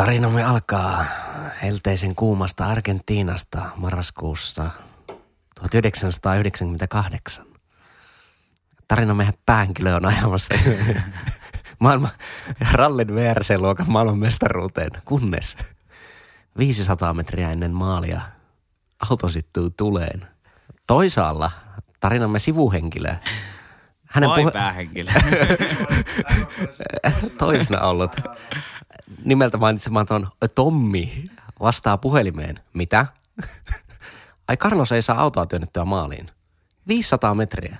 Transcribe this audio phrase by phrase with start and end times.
[0.00, 1.04] Tarinamme alkaa
[1.62, 4.70] helteisen kuumasta Argentiinasta marraskuussa
[5.60, 7.46] 1998.
[8.88, 10.54] Tarinamme päähenkilö on ajamassa
[11.80, 12.10] maailman
[12.72, 15.56] rallin VRC-luokan maailman mestaruuteen, kunnes
[16.58, 18.20] 500 metriä ennen maalia
[19.10, 20.28] auto syttyy tuleen.
[20.86, 21.50] Toisaalla
[22.00, 23.14] tarinamme sivuhenkilö.
[24.06, 25.10] Hänen Vai puhe- päähenkilö.
[27.38, 28.12] Toisena ollut.
[29.24, 31.30] Nimeltä mainitsematon Tommi
[31.60, 32.60] vastaa puhelimeen.
[32.72, 33.06] Mitä?
[34.48, 36.30] Ai Carlos ei saa autoa työnnettyä maaliin.
[36.88, 37.78] 500 metriä.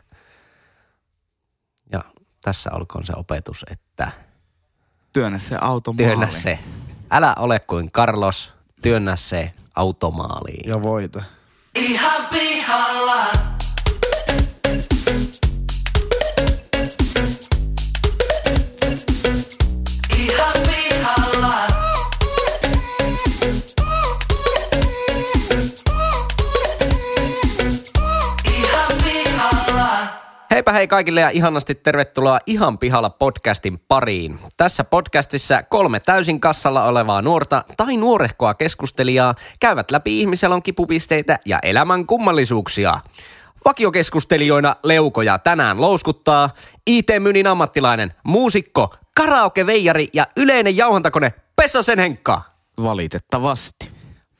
[1.92, 2.04] Ja
[2.40, 4.12] tässä olkoon se opetus, että...
[5.12, 6.08] Työnnä se auto maaliin.
[6.08, 6.58] Työnnä se.
[7.10, 10.68] Älä ole kuin Carlos, työnnä se automaaliin.
[10.70, 11.22] Ja voita.
[11.74, 13.49] Ihan pihalla.
[30.50, 34.38] Heipä hei kaikille ja ihanasti tervetuloa Ihan pihalla podcastin pariin.
[34.56, 41.58] Tässä podcastissa kolme täysin kassalla olevaa nuorta tai nuorehkoa keskustelijaa käyvät läpi ihmiselon kipupisteitä ja
[41.62, 43.00] elämän kummallisuuksia.
[43.64, 46.50] Vakiokeskustelijoina leukoja tänään louskuttaa
[46.86, 52.42] IT-myynnin ammattilainen, muusikko, karaoke-veijari ja yleinen jauhantakone Pessasen Henkka.
[52.82, 53.90] Valitettavasti.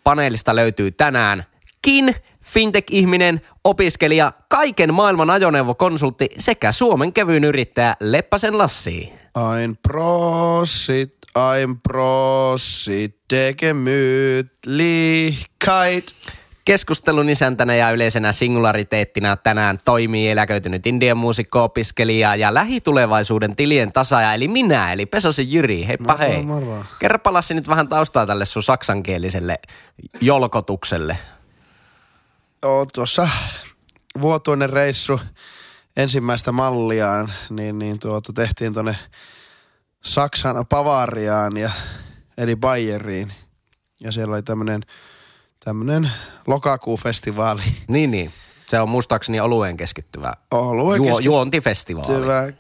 [0.05, 1.45] Paneelista löytyy tänään
[1.83, 2.15] Kin
[2.53, 9.13] fintech-ihminen, opiskelija, kaiken maailman ajoneuvokonsultti sekä Suomen kevyyn yrittäjä Leppäsen Lassi.
[9.55, 14.45] Ein prosit, ein prosit, gemütlichkeit.
[16.65, 24.49] Keskustelun isäntänä ja yleisenä singulariteettina tänään toimii eläköitynyt indian muusikko-opiskelija ja lähitulevaisuuden tilien tasaaja, eli
[24.49, 25.87] minä, eli Pesosi Jyri.
[25.87, 26.43] Heippa moro, hei.
[26.43, 26.85] Moro.
[26.99, 29.59] Kerropa Lassi nyt vähän taustaa tälle sun saksankieliselle
[30.21, 31.17] jolkotukselle
[32.63, 33.29] oo tuossa
[34.21, 35.21] vuotuinen reissu
[35.97, 38.97] ensimmäistä malliaan, niin, niin tuota, tehtiin tuonne
[40.05, 41.71] Saksan Bavariaan ja
[42.39, 43.33] eli Bayeriin.
[44.01, 44.83] Ja siellä oli tämmöinen
[45.65, 46.11] tämmönen
[46.47, 47.63] lokakuufestivaali.
[47.89, 48.33] Niin, niin.
[48.67, 52.15] Se on muistaakseni olueen keskittyvä Oluen juo, juontifestivaali.
[52.15, 52.53] Hyvä,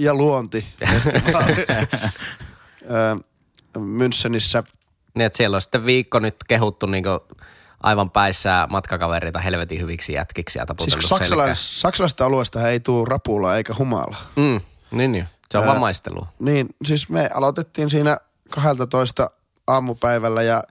[0.00, 1.56] ja luontifestivaali.
[3.78, 4.62] Münchenissä.
[5.14, 7.10] Niin, että siellä on sitten viikko nyt kehuttu niinku
[7.82, 13.74] aivan päissä matkakavereita helvetin hyviksi jätkiksi ja siis saksalais, saksalaisesta alueesta ei tule rapula eikä
[13.78, 14.16] humala.
[14.36, 14.60] Mm,
[14.90, 15.28] niin, niin.
[15.50, 16.26] Se on maistelu.
[16.38, 18.16] Niin, siis me aloitettiin siinä
[18.50, 19.30] 12
[19.66, 20.64] aamupäivällä ja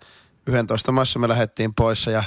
[0.48, 2.24] 11 maissa me lähdettiin pois ja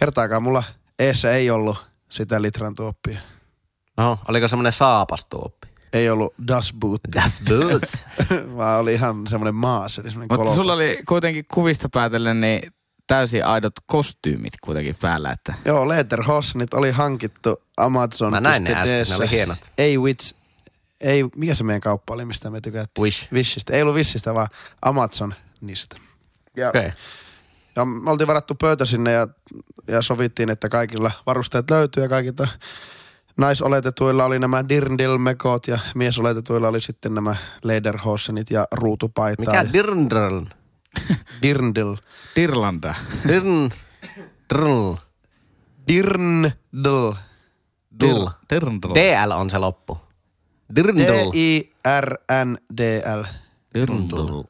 [0.00, 0.62] kertaakaan mulla
[0.98, 3.18] eessä ei ollut sitä litran tuoppia.
[3.96, 5.68] No, oliko semmoinen saapastuoppi?
[5.92, 7.00] Ei ollut Das Boot.
[7.14, 7.82] Das Boot.
[8.56, 9.98] Vaan oli ihan semmoinen maas.
[9.98, 12.72] Eli semmoinen Mutta sulla oli kuitenkin kuvista päätellen niin
[13.10, 15.30] täysin aidot kostyymit kuitenkin päällä.
[15.30, 15.54] Että.
[15.64, 18.30] Joo, Lederhosenit oli hankittu Amazon.
[18.30, 19.58] Mä näin ne äsken, ne oli hienot.
[19.78, 20.34] Ei Wits,
[21.00, 23.02] ei, mikä se meidän kauppa oli, mistä me tykättiin?
[23.02, 23.32] Wish.
[23.32, 23.72] Wishistä.
[23.72, 24.48] Ei ollut Wishistä, vaan
[24.82, 25.96] Amazonista.
[26.56, 26.90] Ja, okay.
[27.76, 29.28] ja me oltiin varattu pöytä sinne ja,
[29.88, 32.48] ja sovittiin, että kaikilla varusteet löytyy ja kaikilta
[33.38, 39.42] naisoletetuilla oli nämä dirndl-mekot ja miesoletetuilla oli sitten nämä lederhosenit ja ruutupaita.
[39.42, 40.44] Mikä dirndl?
[41.42, 41.94] Dirndl.
[42.36, 42.94] Dirlanda.
[43.28, 43.70] Dirn.
[44.54, 44.94] Drl.
[45.88, 47.12] Dirndl.
[48.00, 48.26] Dl.
[48.50, 48.94] Dirndl.
[48.94, 49.98] DL on se loppu.
[50.76, 51.02] Dirndl.
[51.32, 53.24] D-I-R-N-D-L.
[53.74, 54.42] Dirndl.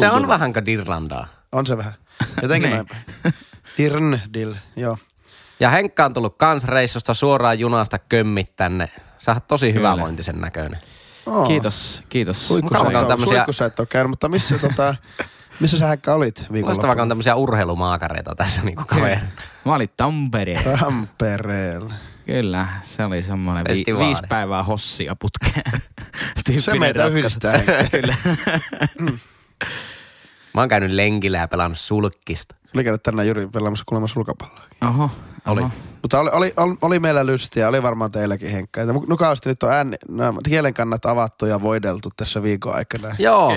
[0.00, 1.26] Se on vähän kuin Dirlandaa.
[1.52, 1.94] On se vähän.
[2.42, 2.86] Jotenkin näin
[3.78, 4.98] Dirndl, joo.
[5.60, 8.88] Ja Henkka on tullut kans reissusta suoraan junasta kömmit tänne.
[9.18, 10.80] Sä oot tosi hyvä vointisen näköinen.
[11.26, 11.46] Oh.
[11.48, 12.48] Kiitos, kiitos.
[12.48, 12.74] Suihku
[13.52, 14.94] sä et ole käynyt, mutta missä tota,
[15.60, 16.68] missä sä Häkkä olit viikonloppuna?
[16.68, 19.16] Loistavaa, on tämmöisiä urheilumaakareita tässä niinku kaveri.
[19.64, 20.78] Mä olin Tampereella.
[20.78, 21.94] Tampereella.
[22.26, 25.80] Kyllä, se oli semmoinen vi- viisi päivää hossia putkeen.
[26.58, 27.62] se meitä yhdistää.
[27.90, 28.14] Kyllä.
[30.54, 32.54] Mä oon käynyt lenkillä ja pelannut sulkkista.
[32.74, 34.64] Oli käynyt tänään Jyri pelaamassa kuulemma sulkapalloa.
[34.88, 35.10] Oho.
[35.46, 35.62] Oli.
[36.02, 38.80] Mutta oli, oli, oli, oli, meillä lystiä, oli varmaan teilläkin Henkka.
[39.08, 39.96] Mukavasti nyt on ääni,
[40.44, 43.16] kielen kannat avattu ja voideltu tässä viikon aikana.
[43.18, 43.56] Joo.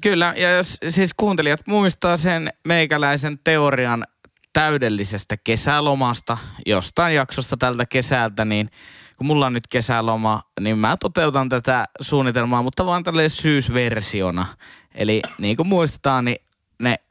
[0.00, 4.04] Kyllä, ja jos siis kuuntelijat muistaa sen meikäläisen teorian
[4.52, 8.70] täydellisestä kesälomasta jostain jaksosta tältä kesältä, niin
[9.16, 14.46] kun mulla on nyt kesäloma, niin mä toteutan tätä suunnitelmaa, mutta vaan tälle syysversiona.
[14.94, 16.36] Eli niin kuin muistetaan, niin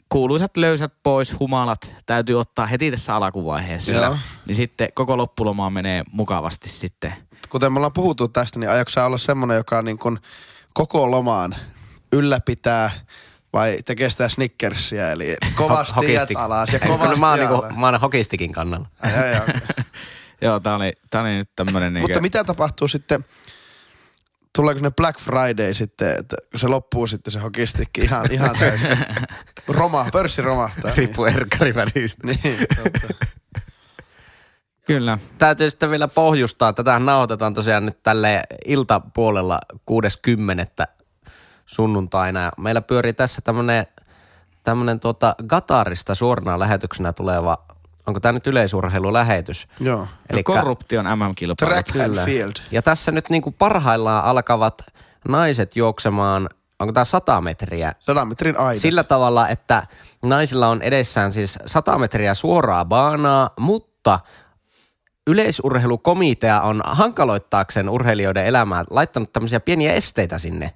[0.10, 3.92] kuuluisat löysät pois, humalat täytyy ottaa heti tässä alkuvaiheessa.
[3.92, 4.18] Joo.
[4.46, 7.14] Niin sitten koko loppuloma menee mukavasti sitten.
[7.50, 10.20] Kuten me ollaan puhuttu tästä, niin aiotko olla semmoinen, joka niin kuin
[10.74, 11.56] koko lomaan
[12.12, 12.92] ylläpitää
[13.54, 17.86] vai tekee sitä Snickersia, eli kovasti Ho- jät alas ja kovasti mä oon, niinku, mä
[17.88, 18.88] oon hokistikin kannalla.
[19.00, 19.46] Ai, ai, ai.
[20.42, 22.08] Joo, tää oli, tää oli nyt tämmönen niinku...
[22.08, 23.26] Mutta mitä tapahtuu sitten,
[24.58, 28.98] tuleeko ne Black Friday sitten, että kun se loppuu sitten se hokistikki ihan, ihan täysin.
[29.68, 30.92] Roma, pörssi romahtaa.
[30.96, 32.28] Riippuu erkkari välistä.
[32.28, 33.26] Niin, niin totta.
[34.86, 35.18] Kyllä.
[35.38, 36.74] Täytyy sitten vielä pohjustaa.
[36.74, 40.88] Tätähän nauhoitetaan tosiaan nyt tälle iltapuolella 60.
[41.66, 42.52] sunnuntaina.
[42.58, 43.88] Meillä pyörii tässä tämmönen,
[44.64, 47.58] tämmönen tuota Gatarista suorana lähetyksenä tuleva,
[48.08, 49.68] onko tämä nyt yleisurheilulähetys?
[49.80, 50.00] Joo.
[50.00, 50.16] Elikkä...
[50.30, 51.56] Elikkä- Korruption MM-kilpailu.
[51.74, 52.26] Track and Kyllä.
[52.26, 52.54] field.
[52.72, 54.82] Ja tässä nyt niinku parhaillaan alkavat
[55.28, 56.50] naiset juoksemaan,
[56.80, 58.80] onko tämä 100 metriä, 100 metrin aina.
[58.80, 59.88] sillä tavalla, että
[60.24, 64.20] naisilla on edessään siis 100 metriä suoraa baanaa, mutta
[65.28, 70.74] yleisurheilukomitea on hankaloittaakseen urheilijoiden elämää laittanut tämmöisiä pieniä esteitä sinne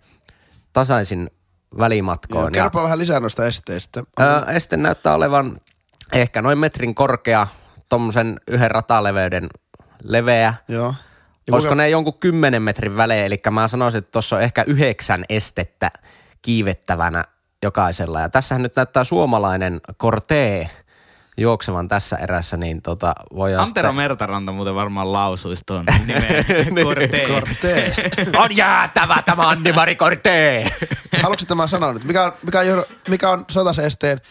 [0.74, 2.46] tasaisin Joo, välimatkoon.
[2.46, 4.04] Ja, kerropa vähän lisää noista esteistä.
[4.20, 5.58] ää, este näyttää olevan
[6.14, 7.48] ehkä noin metrin korkea,
[7.90, 9.50] tuommoisen yhden rataleveyden
[10.04, 10.54] leveä.
[10.68, 10.96] Joo.
[11.48, 14.64] Ja Olisiko kuinka- ne jonkun 10 metrin välein, eli mä sanoisin, että tuossa on ehkä
[14.68, 15.92] yhdeksän estettä
[16.42, 17.24] kiivettävänä
[17.64, 18.20] jokaisella.
[18.22, 20.70] Ja tässähän nyt näyttää suomalainen Cortee
[21.38, 26.84] juoksevan tässä erässä, niin tota voidaan Antero sitten- Mertaranta muuten varmaan lausuisi tuon nimen.
[26.84, 27.28] Kortee.
[27.28, 27.96] Kortee.
[28.44, 30.66] On jäätävä tämä Anni-Mari Cortee!
[31.22, 32.04] Haluatko tämä sanoa nyt?
[32.04, 34.22] Mikä on, mikä on, mikä on sotasesteen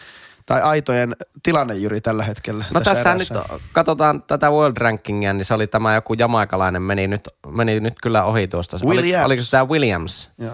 [0.51, 2.65] tai aitojen tilanne Jyri tällä hetkellä?
[2.73, 3.59] No tässä nyt erässä?
[3.71, 8.23] katsotaan tätä world rankingia, niin se oli tämä joku jamaikalainen, meni nyt, meni nyt kyllä
[8.23, 8.77] ohi tuosta.
[8.85, 9.07] Williams.
[9.07, 10.29] Oliko, oliko se tämä Williams?
[10.37, 10.53] Joo.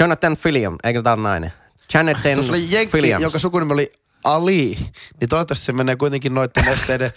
[0.00, 1.52] Jonathan Williams, eikö tämä ole nainen?
[1.94, 3.22] Jonathan Tuossa oli Jenkki, Williams.
[3.22, 3.90] jonka sukunimi oli
[4.24, 4.78] Ali,
[5.20, 7.10] niin toivottavasti se menee kuitenkin noiden esteiden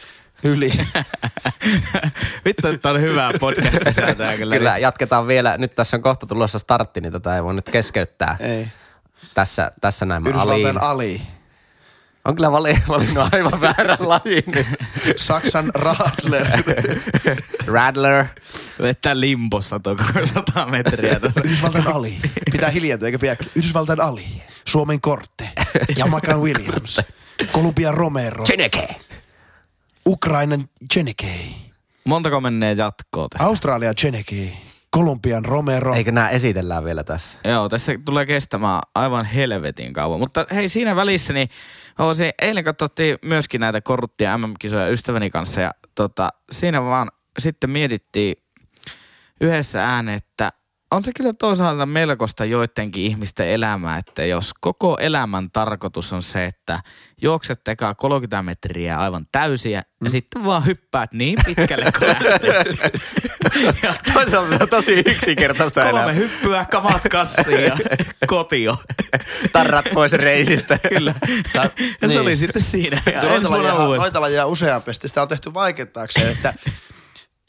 [0.44, 0.72] yli.
[2.46, 4.58] Vittu, että on hyvää podcast-sisältöä kyllä.
[4.58, 5.58] Kyllä, jatketaan vielä.
[5.58, 8.38] Nyt tässä on kohta tulossa startti, niin tätä ei voi nyt keskeyttää.
[8.40, 8.68] Ei.
[9.34, 10.82] Tässä, tässä näin Yhdysvaltain aliin.
[10.82, 11.41] Ali.
[12.26, 14.44] On kyllä vali, valinnut aivan väärän lajin.
[14.56, 14.68] nyt.
[15.18, 16.48] Saksan Radler.
[17.68, 18.26] Rattler.
[18.82, 21.42] Vetää limbossa tuo koko 100 metriä tuossa.
[21.46, 22.18] Yhdysvaltain Ali.
[22.52, 23.38] Pitää hiljentyä eikä pidä.
[23.56, 24.26] Yhdysvaltain Ali.
[24.68, 25.50] Suomen Kortte.
[25.98, 27.02] Jamaican Williams.
[27.52, 28.46] Kolumbia Romero.
[28.46, 28.96] Cheneke.
[30.08, 31.56] Ukrainan Chenekei.
[32.06, 33.46] Montako menee jatkoa tästä?
[33.46, 34.54] Australia Chenekei.
[34.90, 35.94] Kolumbian Romero.
[35.96, 37.40] Eikö nämä esitellään vielä tässä?
[37.46, 40.20] Joo, tässä tulee kestämään aivan helvetin kauan.
[40.20, 41.50] Mutta hei, siinä välissä niin
[42.00, 48.36] voisin, eilen katsottiin myöskin näitä korruptia MM-kisoja ystäväni kanssa ja tota, siinä vaan sitten mietittiin
[49.42, 50.50] yhdessä ääneen, että
[50.92, 56.46] on se kyllä toisaalta melkoista joidenkin ihmisten elämää, että jos koko elämän tarkoitus on se,
[56.46, 56.80] että
[57.22, 62.64] juokset ekaa 30 metriä aivan täysiä ja sitten vaan hyppäät niin pitkälle kuin lähtee.
[63.84, 67.78] ja Toisaalta se on tosi yksinkertaista kolme hyppyä, kamat kassiin ja
[68.28, 68.78] kotio.
[69.52, 70.78] Tarrat pois reisistä.
[70.90, 71.14] Kyllä.
[71.54, 71.70] Ja
[72.02, 72.12] Niin.
[72.12, 73.02] se oli sitten siinä.
[73.06, 73.98] Ja Noita ensi vuonna lajeja, uudestaan.
[74.00, 74.94] noita lajeja useampi.
[74.94, 76.54] Sitä on tehty vaikeuttaakseen, että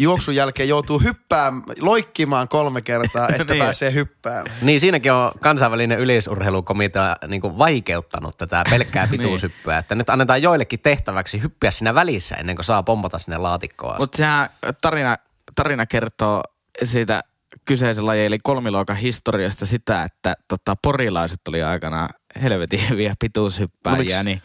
[0.02, 3.64] juoksun jälkeen joutuu hyppään, loikkimaan kolme kertaa, että Niin.
[3.64, 4.56] pääsee hyppäämään.
[4.62, 9.78] Niin siinäkin on kansainvälinen yleisurheilukomitea niin kuin vaikeuttanut tätä pelkkää pituushyppyä.
[9.78, 13.96] Että nyt annetaan joillekin tehtäväksi hyppiä siinä välissä ennen kuin saa pompata sinne laatikkoon.
[13.99, 14.49] Mutta sehän
[14.81, 15.16] tarina,
[15.54, 16.43] tarina kertoo
[16.82, 17.22] siitä
[17.64, 22.08] kyseisen lajin eli kolmiluokan historiasta sitä, että tota, porilaiset oli aikanaan
[22.43, 24.43] helvetin hyviä pituushyppääjiä, No niin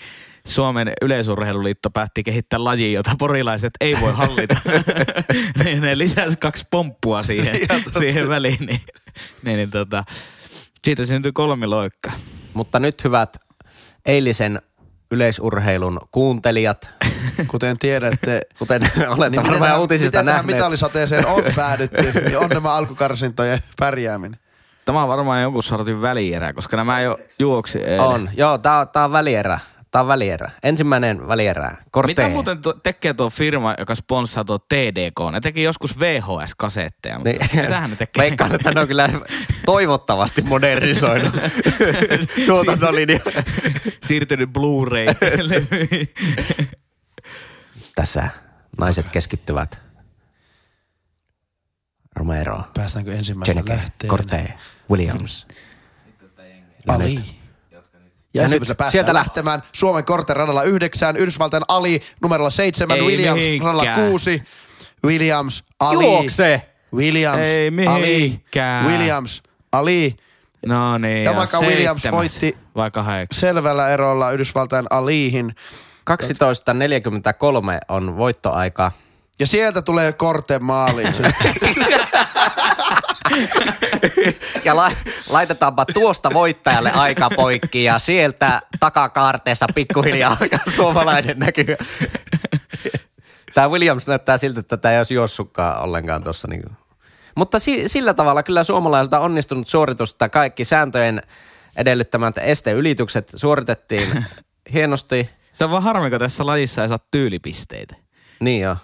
[0.47, 4.55] Suomen yleisurheiluliitto päätti kehittää lajia, jota porilaiset ei voi hallita.
[5.63, 7.55] niin ne lisäsi kaksi pomppua siihen,
[7.99, 8.81] siihen väliin, niin,
[9.43, 10.03] niin, niin tota,
[10.83, 12.11] siitä syntyi kolmiloikka.
[12.53, 13.37] Mutta nyt hyvät
[14.05, 14.61] eilisen
[15.11, 16.89] yleisurheilun kuuntelijat,
[17.47, 20.55] Kuten tiedätte, kuten olette niin varmaan tähän- uutisista miten nähneet.
[20.55, 24.39] mitalisateeseen on päädytty, niin on nämä alkukarsintojen pärjääminen.
[24.85, 27.99] Tämä on varmaan jonkun sortin välierä, koska nämä jo juoksi eilen.
[28.01, 29.59] On, joo, tää, on- tää on välierä.
[29.97, 30.51] Tää on välierä.
[30.63, 31.77] Ensimmäinen välierä.
[31.91, 32.25] Kortee.
[32.25, 35.31] Mitä muuten tuo, tekee tuo firma, joka sponssaa tuo TDK?
[35.31, 38.21] Ne teki joskus VHS-kasetteja, mutta Niin, mitähän ne tekee?
[38.23, 39.09] Veikkaan, että ne on kyllä
[39.65, 41.33] toivottavasti modernisoinut
[42.45, 43.19] tuotantolinja.
[44.03, 45.05] Siirtynyt Blu-ray.
[47.95, 48.29] Tässä
[48.77, 49.79] naiset keskittyvät.
[52.15, 54.09] Romero, Päästäänkö ensimmäisen Jeneke, lähteen?
[54.09, 54.53] Cortee,
[54.91, 55.47] Williams.
[56.87, 57.36] Ali.
[58.33, 63.03] Ja, Ja nyt päästään sieltä lähtemään Suomen korten radalla yhdeksään, Yhdysvaltain Ali numerolla seitsemän, Ei
[63.03, 63.75] Williams mihinkään.
[63.75, 64.43] radalla kuusi,
[65.05, 66.61] Williams, Ali, Juokse!
[66.95, 68.41] Williams, Ei Ali.
[68.87, 70.15] Williams, Ali,
[70.65, 73.39] no niin, Tämä ja kai Williams voitti- Vai kahdeksan?
[73.39, 75.55] selvällä erolla Yhdysvaltain Aliihin.
[76.09, 78.91] 12.43 on voittoaika.
[79.39, 81.13] Ja sieltä tulee korten maaliin.
[84.65, 84.91] ja la,
[85.29, 91.77] laitetaanpa tuosta voittajalle aika poikki ja sieltä takakaarteessa pikkuhiljaa alkaa suomalainen näkyä.
[93.53, 96.47] Tämä Williams näyttää siltä, että tämä ei olisi juossutkaan ollenkaan tuossa.
[96.47, 96.63] Niin
[97.35, 101.21] Mutta si- sillä tavalla kyllä suomalaisilta onnistunut suoritus, että kaikki sääntöjen
[101.75, 104.25] edellyttämät esteylitykset suoritettiin
[104.73, 105.29] hienosti.
[105.53, 107.95] Se on vaan harmi, kun tässä lajissa ei saa tyylipisteitä.
[108.39, 108.77] Niin joo.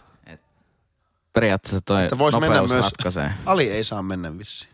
[1.34, 3.32] Periaatteessa toi Että vois mennä myös, ratkaisee.
[3.46, 4.74] Ali ei saa mennä vissiin.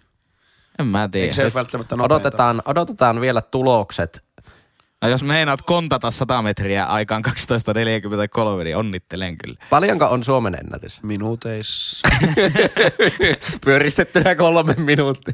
[0.80, 1.24] En mä tiedä.
[1.24, 1.96] Eikö se ole välttämättä?
[2.00, 4.24] Odotetaan, odotetaan vielä tulokset.
[5.02, 9.56] No jos meinaat kontata 100 metriä aikaan 12.43, niin onnittelen kyllä.
[9.70, 11.04] Paljonko on Suomen ennätys?
[11.04, 12.08] Minuuteissa.
[13.66, 15.34] Pyöristettynä kolme minuuttia.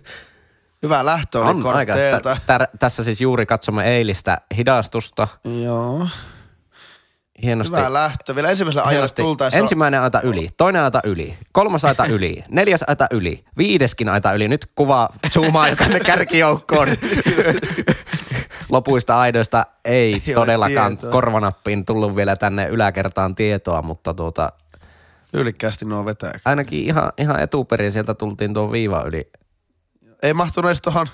[0.84, 1.94] Hyvä lähtö oli On aika.
[1.94, 5.28] Tä- tä- tässä siis juuri katsomme eilistä hidastusta.
[5.64, 6.08] Joo.
[7.44, 7.78] Hienosti.
[7.78, 8.36] Hyvä lähtö.
[8.36, 9.22] Vielä ensimmäisellä hienosti.
[9.22, 9.60] tultaessa.
[9.60, 14.48] Ensimmäinen aita yli, toinen aita yli, kolmas aita yli, neljäs aita yli, viideskin aita yli.
[14.48, 16.88] Nyt kuva zoomaa tänne kärkijoukkoon.
[18.70, 21.12] Lopuista aidoista ei, Ei ole todellakaan tietoa.
[21.12, 24.50] korvanappiin tullut vielä tänne yläkertaan tietoa, mutta tuota,
[25.32, 26.32] Tyylikkäästi nuo vetää.
[26.46, 29.32] ainakin ihan, ihan etuperin sieltä tultiin tuon viiva yli.
[30.24, 31.08] Ei mahtunut edes tohon.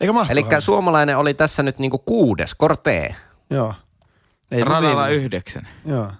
[0.00, 0.52] Eikö mahtunut?
[0.52, 3.16] Eli suomalainen oli tässä nyt niinku kuudes, Kortee.
[3.50, 3.74] Joo.
[4.50, 5.68] Ei Radalla yhdeksän.
[5.84, 6.12] Joo.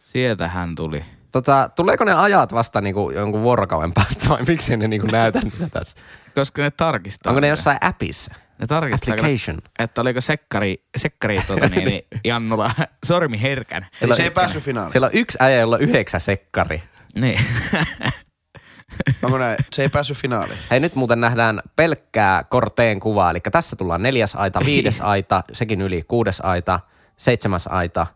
[0.00, 1.04] Sieltä hän tuli.
[1.32, 5.68] Tota, tuleeko ne ajat vasta niinku jonkun vuorokauden päästä vai miksi ne niinku näytä niitä
[5.70, 5.96] tässä?
[6.34, 7.30] Koska ne tarkistaa.
[7.30, 8.34] Onko ne jossain appissa?
[8.58, 9.58] Ne tarkistaa, Application.
[9.78, 12.70] että oliko sekkari, sekkari tuota niin, niin Jannulla
[13.04, 13.86] sormi herkän.
[14.00, 14.92] Eli se ei päässyt finaaliin.
[14.92, 16.82] Siellä on yksi äijä, jolla on yhdeksän sekkari.
[17.14, 17.40] Niin.
[19.22, 19.56] Onko näin?
[19.72, 20.58] Se ei päässyt finaaliin.
[20.70, 25.82] Hei nyt muuten nähdään pelkkää Korteen kuvaa, eli tässä tullaan neljäs aita, viides aita, sekin
[25.82, 26.80] yli, kuudes aita,
[27.16, 28.06] seitsemäs aita,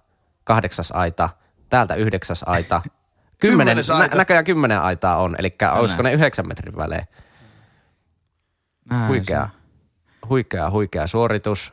[0.45, 1.29] kahdeksas aita,
[1.69, 2.83] täältä yhdeksäs aita,
[3.41, 4.17] kymmenen, Kymmenes nä- aita.
[4.17, 7.07] näköjään kymmenen aitaa on, eli olisiko ne yhdeksän metrin välein.
[8.91, 9.49] Näin Huikea,
[10.29, 11.73] huikea, huikea suoritus.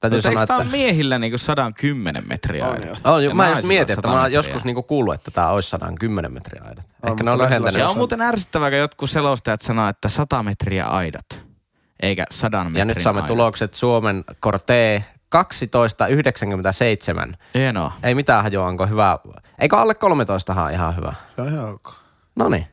[0.00, 0.64] Täytyy Mutta eikö sanoa, tää että...
[0.66, 2.98] on miehillä niinku 110 metriä On aidat?
[3.06, 4.38] On, Ja mä just mietin, että 100 mä oon metriä.
[4.38, 6.86] joskus niinku kuullut, että tämä olisi 110 metriä aidat.
[7.02, 7.74] On, Ehkä ne mutta on lyhentänyt.
[7.74, 11.44] se on on muuten ärsyttävää, kun jotkut selostajat sanoo, että 100 metriä aidat,
[12.00, 13.28] eikä 100 metrin Ja nyt saamme aidat.
[13.28, 15.04] tulokset Suomen Kortee
[15.36, 17.34] 12.97.
[17.54, 17.92] Hienoa.
[18.02, 19.18] Ei mitään hajua, onko hyvä.
[19.58, 21.14] Eikö alle 13 on ihan hyvä?
[21.36, 21.92] Se on ihan ok.
[22.36, 22.66] No niin.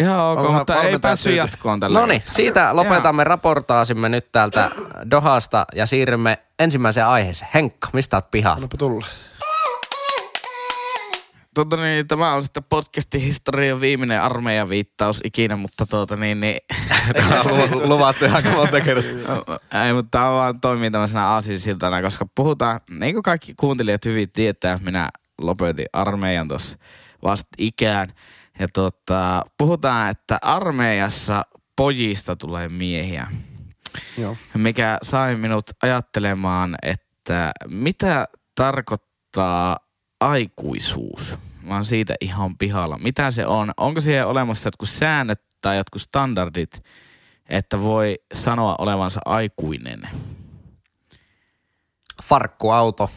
[0.00, 2.00] Ihan ok, Onkohan mutta ei päässyt jatkoon tällä.
[2.00, 4.70] No niin, siitä lopetamme raportaasimme nyt täältä
[5.10, 7.50] Dohasta ja siirrymme ensimmäiseen aiheeseen.
[7.54, 8.56] Henkka, mistä oot pihalla?
[8.56, 9.06] Annapa tulla.
[11.54, 16.56] Tuota niin, tämä on sitten podcastin historian viimeinen armeijan viittaus ikinä, mutta tuota niin, niin
[17.88, 19.58] Luvattu ihan monta kertaa.
[19.86, 24.78] Ei, mutta tämä vaan toimii tämmöisenä aasinsiltana, koska puhutaan, niin kuin kaikki kuuntelijat hyvin tietää,
[24.82, 25.08] minä
[25.38, 26.78] lopetin armeijan tuossa
[27.22, 28.08] vasta ikään.
[28.58, 31.42] Ja tota, puhutaan, että armeijassa
[31.76, 33.26] pojista tulee miehiä,
[34.18, 34.36] Joo.
[34.54, 39.78] mikä sai minut ajattelemaan, että mitä tarkoittaa
[40.20, 41.34] aikuisuus.
[41.62, 42.98] Mä oon siitä ihan pihalla.
[42.98, 43.72] Mitä se on?
[43.76, 46.82] Onko siihen olemassa jotkut säännöt tai jotkut standardit,
[47.48, 50.02] että voi sanoa olevansa aikuinen?
[52.22, 53.10] Farkkuauto,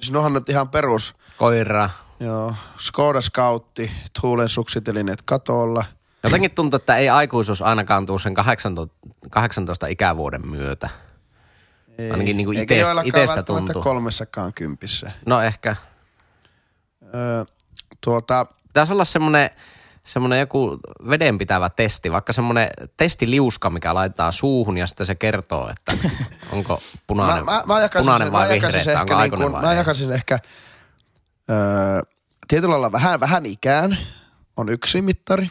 [0.00, 1.14] Siis onhan nyt ihan perus.
[1.36, 1.90] koira.
[2.20, 2.54] Joo.
[2.78, 3.90] Skoda Scoutti,
[4.20, 5.84] Tuulen suksitelineet katolla.
[6.22, 8.94] Jotenkin tuntuu, että ei aikuisuus ainakaan tuu sen 18,
[9.30, 10.88] 18 ikävuoden myötä.
[11.98, 12.10] Ei.
[12.10, 13.82] Ainakin niinku Eikä itestä- itestä tuntuu.
[13.82, 15.10] kolmessakaan kympissä.
[15.26, 15.76] No ehkä.
[17.14, 17.44] Öö,
[18.00, 19.50] tuota, Pitäisi olla semmoinen
[20.04, 25.92] semmoinen joku vedenpitävä testi, vaikka semmoinen testiliuska, mikä laitetaan suuhun ja sitten se kertoo, että
[26.52, 29.62] onko punainen, mä, mä, mä punainen sen, vai vihreä, että ehkä, onko niin kuin, vai
[29.62, 30.38] mä jakaisin ehkä
[31.50, 32.00] öö,
[32.48, 33.98] tietyllä lailla vähän, vähän ikään.
[34.56, 35.50] On yksi mittari,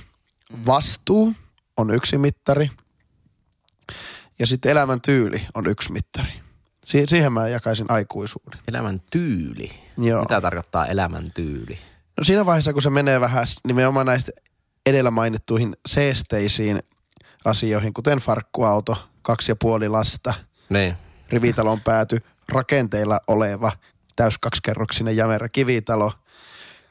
[0.66, 1.34] vastuu
[1.78, 2.72] on yksi mittari.
[4.40, 6.47] Ja sitten elämän tyyli on yksi mittari.
[6.88, 8.60] Si- siihen mä jakaisin aikuisuuden.
[8.68, 9.72] Elämän tyyli.
[9.98, 10.22] Joo.
[10.22, 11.78] Mitä tarkoittaa elämän tyyli?
[12.18, 14.32] No siinä vaiheessa, kun se menee vähän nimenomaan näistä
[14.86, 16.84] edellä mainittuihin seesteisiin
[17.46, 20.34] asioihin, kuten farkkuauto, kaksi ja puoli lasta,
[20.70, 20.96] Niin.
[21.30, 22.18] rivitalon pääty,
[22.50, 23.72] rakenteilla oleva
[24.16, 26.12] täys kaksikerroksinen jämerä kivitalo.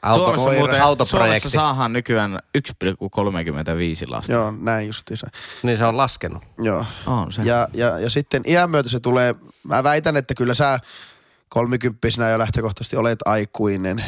[0.01, 1.39] Auto, Suomessa, koira, muuten, autoprojekti.
[1.39, 4.31] Suomessa saadaan nykyään 1,35 lasta.
[4.31, 5.27] Joo, näin justiinsa.
[5.63, 6.43] Niin se on laskenut.
[6.57, 6.85] Joo.
[7.05, 7.41] On se.
[7.41, 10.79] Ja, ja, ja sitten iän myötä se tulee, mä väitän, että kyllä sä
[11.49, 14.05] kolmikymppisenä jo lähtökohtaisesti olet aikuinen.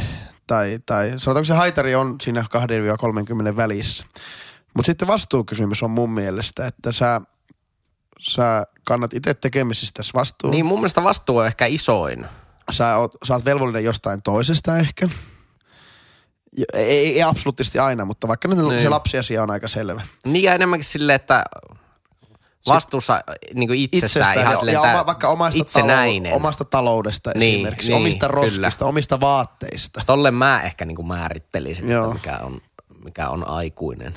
[0.48, 2.46] Tai, tai sanotaanko se haitari on siinä
[3.52, 4.06] 2-30 välissä.
[4.74, 7.22] Mutta sitten vastuukysymys on mun mielestä, että sä,
[8.20, 10.52] sä kannat itse tekemisistä vastuun.
[10.52, 12.26] Niin mun mielestä vastuu on ehkä isoin.
[12.72, 15.10] Sä oot, sä oot velvollinen jostain toisesta ehkä.
[16.74, 18.82] Ei, ei, absoluuttisesti aina, mutta vaikka nyt Niin.
[18.82, 20.02] se lapsiasia on aika selvä.
[20.26, 21.44] Niin ja enemmänkin silleen, että
[22.68, 23.22] vastuussa
[23.54, 26.34] niin itsestään, ihan ja, silleen, ja oma, vaikka omasta, itsenäinen.
[26.34, 28.42] omasta taloudesta Niin, esimerkiksi, niin, omista kyllä.
[28.42, 30.02] roskista, omista vaatteista.
[30.06, 32.04] Tolle mä ehkä niin kuin määrittelisin, Joo.
[32.04, 32.62] että mikä on,
[33.04, 34.14] mikä on aikuinen.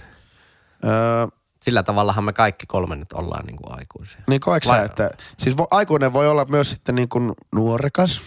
[0.85, 1.27] Öö,
[1.63, 4.21] Sillä tavallahan me kaikki kolme nyt ollaan niin kuin aikuisia.
[4.29, 8.21] niin koetko Vai- sä, että siis vo, aikuinen voi olla myös sitten niin kuin nuorekas,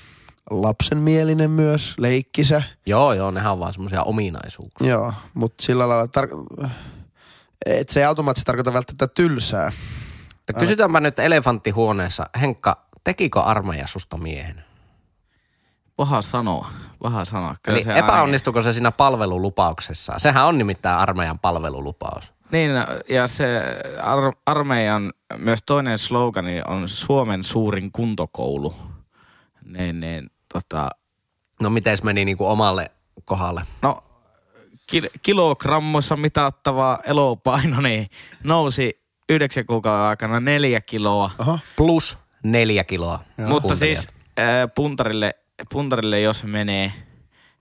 [0.51, 2.63] lapsenmielinen myös, leikkisä.
[2.85, 4.89] Joo, joo, nehän on vaan semmoisia ominaisuuksia.
[4.89, 6.69] Joo, mutta sillä lailla, tar-
[7.65, 9.71] että se ei automaattisesti tarkoita välttämättä tylsää.
[10.35, 14.63] Mutta Kysytäänpä nyt elefanttihuoneessa, Henkka, tekikö armeija susta miehen?
[15.95, 16.67] Paha sanoa,
[16.99, 17.55] paha sanoa.
[17.63, 20.13] Kyllä Eli se epäonnistuko se siinä palvelulupauksessa?
[20.17, 22.33] Sehän on nimittäin armeijan palvelulupaus.
[22.51, 22.71] Niin,
[23.09, 23.61] ja se
[24.01, 28.75] ar- armeijan myös toinen slogani on Suomen suurin kuntokoulu.
[29.65, 30.29] Niin, niin,
[30.61, 30.89] tota,
[31.61, 32.91] No miten meni niin kuin omalle
[33.25, 33.61] kohdalle?
[33.81, 34.03] no,
[34.91, 38.07] kil- kilogrammoissa mitattava elopaino niin
[38.43, 41.31] nousi yhdeksän kuukauden aikana neljä kiloa.
[41.37, 41.59] Aha.
[41.75, 43.19] Plus neljä kiloa.
[43.37, 43.77] Mutta kuuntelijat.
[43.77, 44.07] siis
[44.37, 45.35] ää, puntarille,
[45.71, 46.91] puntarille, jos menee,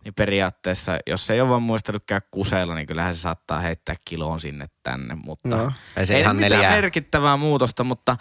[0.04, 4.40] niin periaatteessa, jos ei ole vaan muistanut käydä kuseella, niin kyllähän se saattaa heittää kiloon
[4.40, 5.14] sinne tänne.
[5.14, 5.72] Mutta Joo.
[5.96, 6.70] Ei se ei ihan mitään neljää.
[6.74, 8.16] merkittävää muutosta, mutta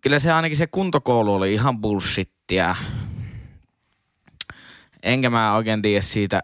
[0.00, 2.74] kyllä se ainakin se kuntokoulu oli ihan bullshittia.
[5.04, 6.40] Enkä mä oikein tiedä siitä.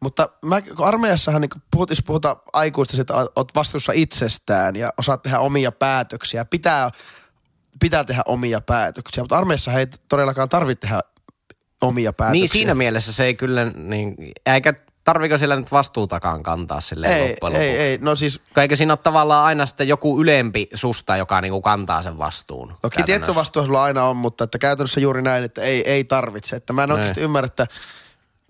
[0.00, 5.22] Mutta mä, kun armeijassahan niin puhut, jos puhutaan aikuista, että oot vastuussa itsestään ja osaat
[5.22, 6.44] tehdä omia päätöksiä.
[6.44, 6.90] Pitää,
[7.80, 11.00] pitää tehdä omia päätöksiä, mutta armeijassa ei todellakaan tarvitse tehdä
[11.82, 12.40] omia päätöksiä.
[12.40, 14.14] Niin siinä mielessä se ei kyllä, niin,
[14.46, 14.74] eikä
[15.06, 17.82] tarviko siellä nyt vastuutakaan kantaa silleen ei, loppujen ei, lopuksi?
[17.82, 22.02] ei, no siis Eikö siinä ole tavallaan aina sitten joku ylempi susta, joka niinku kantaa
[22.02, 22.74] sen vastuun?
[22.82, 26.56] Toki tietty vastuu sulla aina on, mutta että käytännössä juuri näin, että ei, ei tarvitse.
[26.56, 27.66] Että mä en oikeasti ymmärrä, että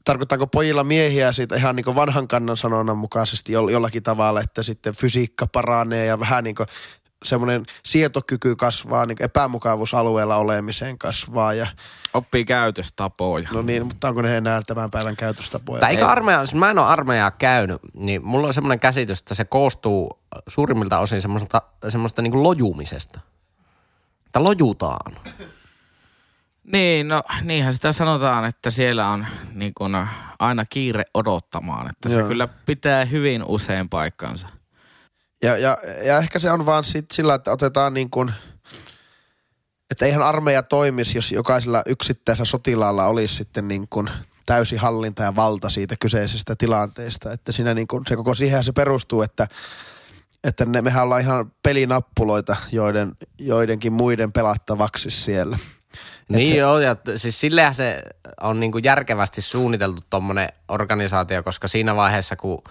[0.04, 4.94] tarkoittaako pojilla miehiä siitä ihan niin vanhan kannan sanonnan mukaisesti jo- jollakin tavalla, että sitten
[4.96, 6.66] fysiikka paranee ja vähän niin kuin
[7.24, 11.54] semmoinen sietokyky kasvaa, niin epämukavuusalueella olemiseen kasvaa.
[11.54, 11.66] Ja,
[12.14, 13.48] Oppii käytöstapoja.
[13.52, 15.80] no niin, mutta onko ne enää tämän päivän käytöstapoja?
[15.80, 19.34] Tai eikö armeija, siis mä en ole armeijaa käynyt, niin mulla on semmoinen käsitys, että
[19.34, 23.20] se koostuu suurimmilta osin semmoista, semmoista niinku lojumisesta.
[24.26, 25.16] Että lojutaan.
[26.72, 30.06] Niin, no niinhän sitä sanotaan, että siellä on niin kun,
[30.38, 31.90] aina kiire odottamaan.
[31.90, 32.28] Että se Joo.
[32.28, 34.48] kyllä pitää hyvin usein paikkansa.
[35.42, 38.32] Ja, ja, ja ehkä se on vaan sit sillä, että otetaan niin kuin,
[39.90, 44.10] että eihän armeija toimisi, jos jokaisella yksittäisellä sotilaalla olisi sitten niin kuin
[44.46, 47.32] täysi hallinta ja valta siitä kyseisestä tilanteesta.
[47.32, 49.48] Että siinä niin kuin, se koko siihen se perustuu, että,
[50.44, 55.58] että ne, mehän ollaan ihan pelinappuloita joiden, joidenkin muiden pelattavaksi siellä.
[56.28, 58.02] Niin se- joo, ja siis sillehän se
[58.40, 62.62] on niinku järkevästi suunniteltu tommonen organisaatio, koska siinä vaiheessa, kun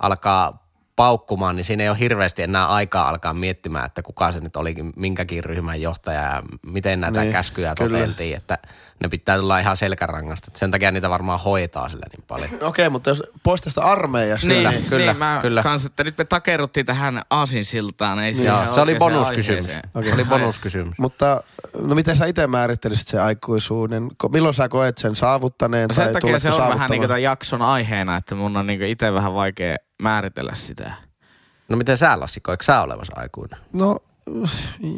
[0.00, 0.62] alkaa
[0.96, 4.92] paukkumaan, niin siinä ei ole hirveästi enää aikaa alkaa miettimään, että kuka se nyt olikin,
[4.96, 7.98] minkäkin ryhmän johtaja ja miten näitä Niin, niin, käskyjä kyllä.
[7.98, 8.58] toteltiin, että
[9.00, 10.50] ne pitää tulla ihan selkärangasta.
[10.54, 12.50] Sen takia niitä varmaan hoitaa sillä niin paljon.
[12.62, 15.62] Okei, mutta jos pois tästä armeijasta, Niin, niin, kyllä, niin mä kyllä.
[15.62, 18.18] Kans, että nyt me takerruttiin tähän aasinsiltaan.
[18.18, 19.66] Ei Joo, siihen se oli bonuskysymys.
[19.66, 19.90] aiheeseen.
[20.04, 20.98] Se oli bonuskysymys.
[20.98, 21.42] Mutta
[21.80, 24.08] no miten sä itse määrittelisit sen aikuisuuden?
[24.32, 27.08] Milloin sä koet sen saavuttaneen No tai sen takia tuletko se on vähän niin kuin
[27.08, 30.92] tämän jakson aiheena, että mun on niin itse vähän vaikea määritellä sitä.
[31.68, 33.60] No miten sä Lassi, koetko sä olevas aikuinen?
[33.72, 33.98] No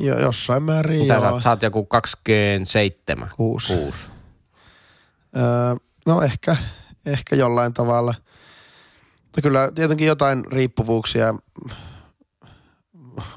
[0.01, 1.21] jo, jossain määrin Mitä joo.
[1.21, 1.43] sä, oot?
[1.43, 3.31] sä oot joku 27?
[3.37, 3.73] Kuusi.
[3.75, 4.11] Kuusi.
[5.37, 6.57] Öö, no ehkä,
[7.07, 8.15] ehkä jollain tavalla.
[9.23, 11.35] Mutta kyllä tietenkin jotain riippuvuuksia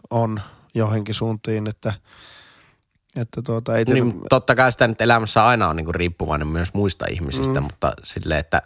[0.10, 0.42] on
[0.74, 1.94] johonkin suuntiin, että,
[3.16, 6.74] että tuota, ei Niin, tiety, totta kai sitä nyt elämässä aina on niinku riippuvainen myös
[6.74, 7.64] muista ihmisistä, mm.
[7.64, 8.62] mutta silleen, että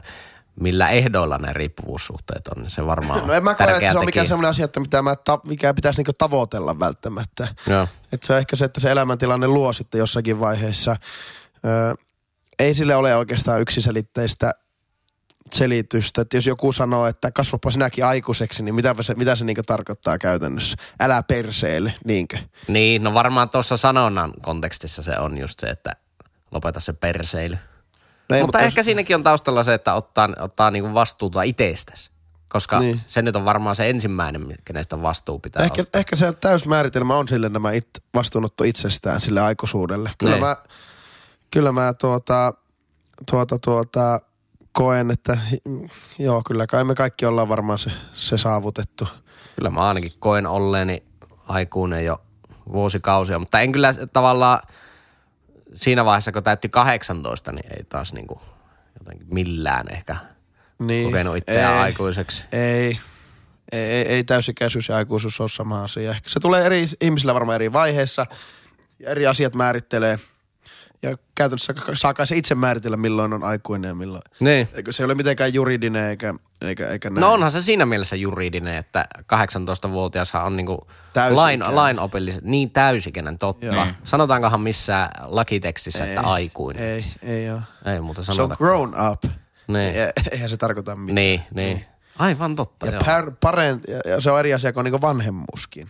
[0.62, 4.06] millä ehdoilla ne riippuvuussuhteet on, niin se varmaan No en mä koe, että se on
[4.06, 7.48] mikään sellainen asia, että mitä mä ta- mikä pitäisi niinku tavoitella välttämättä.
[7.68, 7.88] Joo.
[8.14, 10.96] Että se on ehkä se, että se elämäntilanne luo sitten jossakin vaiheessa.
[11.66, 11.94] Öö,
[12.60, 14.52] ei sille ole oikeastaan yksiselitteistä
[15.54, 16.22] selitystä.
[16.22, 20.18] Että jos joku sanoo, että kasvapa sinäkin aikuiseksi, niin mitä se, mitä se niinku tarkoittaa
[20.18, 20.78] käytännössä?
[21.00, 22.38] Älä perseelle, niinkö?
[22.68, 25.92] Niin, no varmaan tuossa sanonnan kontekstissa se on just se, että
[26.52, 27.58] lopeta se perseily.
[28.32, 32.12] No ei, mutta, jos- ehkä siinäkin on taustalla se, että ottaa, ottaa niinku vastuuta itsestäsi.
[32.50, 33.02] Koska Niin.
[33.08, 36.00] se nyt on varmaan se ensimmäinen, kenestä vastuu pitää Ehkä, ottaa.
[36.00, 40.12] ehkä se täysmääritelmä on sille nämä it, vastuunotto itsestään sille aikuisuudelle.
[40.18, 40.44] Kyllä Niin.
[40.46, 40.56] mä,
[41.52, 42.54] kyllä mä tuota,
[43.32, 44.22] tuota, tuota,
[44.72, 45.38] koen, että
[46.20, 49.08] joo, kyllä kai me kaikki ollaan varmaan se, se saavutettu.
[49.56, 51.04] Kyllä mä ainakin koen olleeni
[51.48, 52.22] aikuinen jo
[52.72, 54.60] vuosikausia, mutta en kyllä tavallaan
[55.76, 58.42] siinä vaiheessa, kun täytti 18, niin ei taas niinku
[59.00, 60.16] jotenkin millään ehkä
[60.80, 61.06] Niin.
[61.06, 62.46] kokenut itseään ei, aikuiseksi.
[62.52, 63.00] Ei.
[63.72, 66.12] Ei, ei, ei täysikäisyys ja aikuisuus ole sama asia.
[66.12, 68.26] Ehkä se tulee eri ihmisillä varmaan eri vaiheissa
[69.00, 70.20] ja eri asiat määrittelee.
[71.04, 74.22] Ja käytännössä saa kai se itse määritellä, milloin on aikuinen ja milloin.
[74.40, 74.68] Niin.
[74.74, 77.22] Eikö se ei ole mitenkään juridinen eikä, eikä, eikä näin.
[77.22, 80.88] No onhan se siinä mielessä juridinen, että 18-vuotiashan on niinku
[81.30, 83.66] lain, lainopilliset, niin täysikäinen, totta.
[83.66, 83.88] Joo.
[84.04, 86.84] Sanotaankohan missään lakitekstissä, että aikuinen.
[86.84, 87.62] Ei, ei ole.
[87.94, 88.56] Ei muuta Se on sanota.
[88.56, 89.24] grown up.
[89.68, 89.96] Niin.
[89.96, 91.16] Ei- Eihän se tarkoita mitään.
[91.16, 91.86] Niin, niin.
[92.20, 93.02] Aivan totta, Ja, joo.
[93.06, 95.88] par, parent, ja, ja se on eri asia kuin niinku vanhemmuuskin.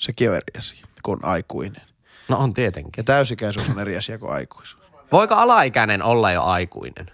[0.00, 1.82] Sekin on eri asia kuin aikuinen.
[2.28, 2.92] No on tietenkin.
[2.96, 4.84] Ja täysikäisyys on eri asia kuin aikuisuus.
[5.12, 7.10] Voiko alaikäinen olla jo aikuinen?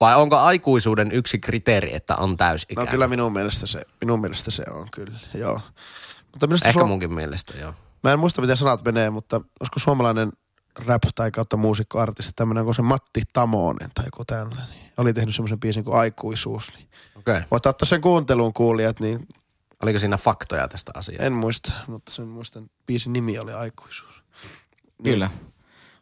[0.00, 2.90] Vai onko aikuisuuden yksi kriteeri, että on No täysikäinen?
[2.90, 5.60] kyllä minun mielestä se, minun mielestä se on kyllä, joo.
[6.32, 7.74] Mutta minusta Ehkä Suom- munkin mielestä, joo.
[8.02, 10.32] Mä en muista, miten sanat menee, mutta olisiko suomalainen
[10.86, 14.64] rap tai kautta muusikko artisti tämmöinen kuin se Matti Tamonen tai joku tällainen.
[14.96, 16.72] Oli tehnyt semmoisen biisin kuin Aikuisuus.
[16.76, 17.36] Niin Okei.
[17.36, 17.42] Okay.
[17.50, 19.26] voit ottaa sen kuunteluun kuulijat, niin
[19.82, 21.24] Oliko siinä faktoja tästä asiasta?
[21.24, 24.22] en muista, mutta sen muistan biisin nimi oli Aikuisuus.
[25.04, 25.30] Kyllä.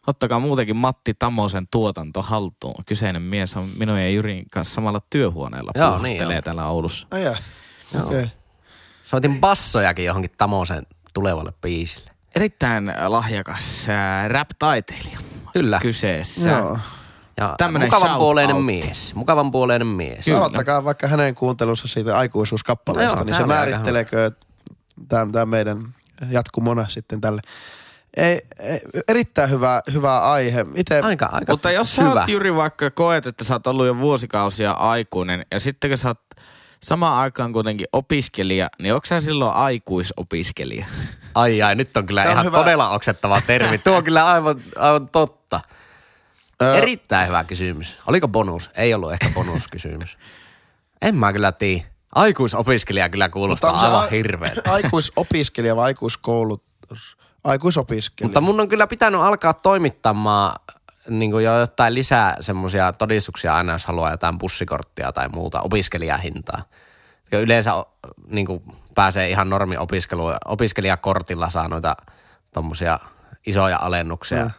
[0.07, 2.85] Ottakaa muutenkin Matti Tamosen tuotanto haltuun.
[2.87, 7.07] Kyseinen mies on minun ja Jyrin kanssa samalla työhuoneella Joo, puuhastelee niin täällä Oulussa.
[7.23, 7.35] Joo.
[8.07, 8.19] Okei.
[8.19, 8.29] Okay.
[9.05, 12.11] Soitin bassojakin johonkin Tamosen tulevalle biisille.
[12.37, 15.19] Erittäin lahjakas äh, rap-taiteilija
[15.53, 15.79] Kyllä.
[15.83, 16.51] kyseessä.
[16.51, 16.79] Joo.
[17.37, 18.65] Ja Tämmönen mukavan puoleinen out.
[18.67, 19.15] mies.
[19.15, 20.25] Mukavan puoleinen mies.
[20.25, 20.39] Kyllä.
[20.39, 24.31] Aloittakaa vaikka hänen kuuntelunsa siitä aikuisuuskappaleesta, No joo, niin se määritteleekö
[25.09, 25.95] tämä meidän
[26.31, 27.41] jatkumona sitten tälle.
[28.17, 30.67] Ei, ei, erittäin hyvä, hyvä aihe.
[30.75, 32.21] Ite, Aika, aika Mutta jos sä syvä.
[32.21, 36.09] oot Jyri vaikka koet, että sä oot ollut jo vuosikausia aikuinen ja sitten kun sä
[36.09, 36.21] oot
[36.83, 40.87] samaan aikaan kuitenkin opiskelija, niin onko sä silloin aikuisopiskelija?
[41.35, 42.59] Ai ai, nyt on kyllä Tää on ihan hyvä.
[42.59, 43.79] todella oksettava termi.
[43.79, 45.40] Tuo on kyllä aivan, aivan totta.
[46.63, 47.99] Ö, Erittäin hyvä kysymys.
[48.07, 48.71] Oliko bonus?
[48.75, 50.19] Ei ollut ehkä bonuskysymys.
[51.03, 51.85] En mä kyllä tiedä.
[52.15, 54.57] Aikuisopiskelija kyllä kuulostaa se aivan a- hirveän.
[54.73, 57.17] Aikuisopiskelija vai aikuiskoulutus?
[57.45, 58.29] Aikuisopiskelija.
[58.29, 60.57] Mutta mun on kyllä pitänyt alkaa toimittamaan
[61.09, 66.63] niin kuin jo jotain lisää semmoisia todistuksia aina, jos haluaa jotain bussikorttia tai muuta opiskelijahintaa.
[67.33, 67.73] Ja yleensä
[68.27, 68.63] niin kuin
[68.95, 71.97] pääsee ihan normi opiskelu, opiskelijakortilla saa noita
[72.55, 72.99] tommosia
[73.47, 74.51] isoja alennuksia, Mm.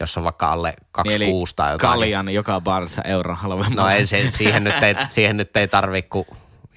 [0.00, 1.92] Jos on vaikka alle 2 Eli kuusta tai jotain.
[1.92, 3.82] kaljan joka baarissa euron halvemmalla.
[3.82, 6.26] No ei, se, siihen, nyt ei, siihen nyt ei tarvii kuin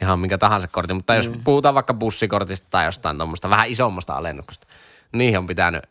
[0.02, 1.44] ihan minkä tahansa kortin, mutta jos Mm.
[1.44, 4.68] puhutaan vaikka bussikortista tai jostain tuommoista vähän isommasta alennuksesta,
[5.12, 5.84] niihin on pitänyt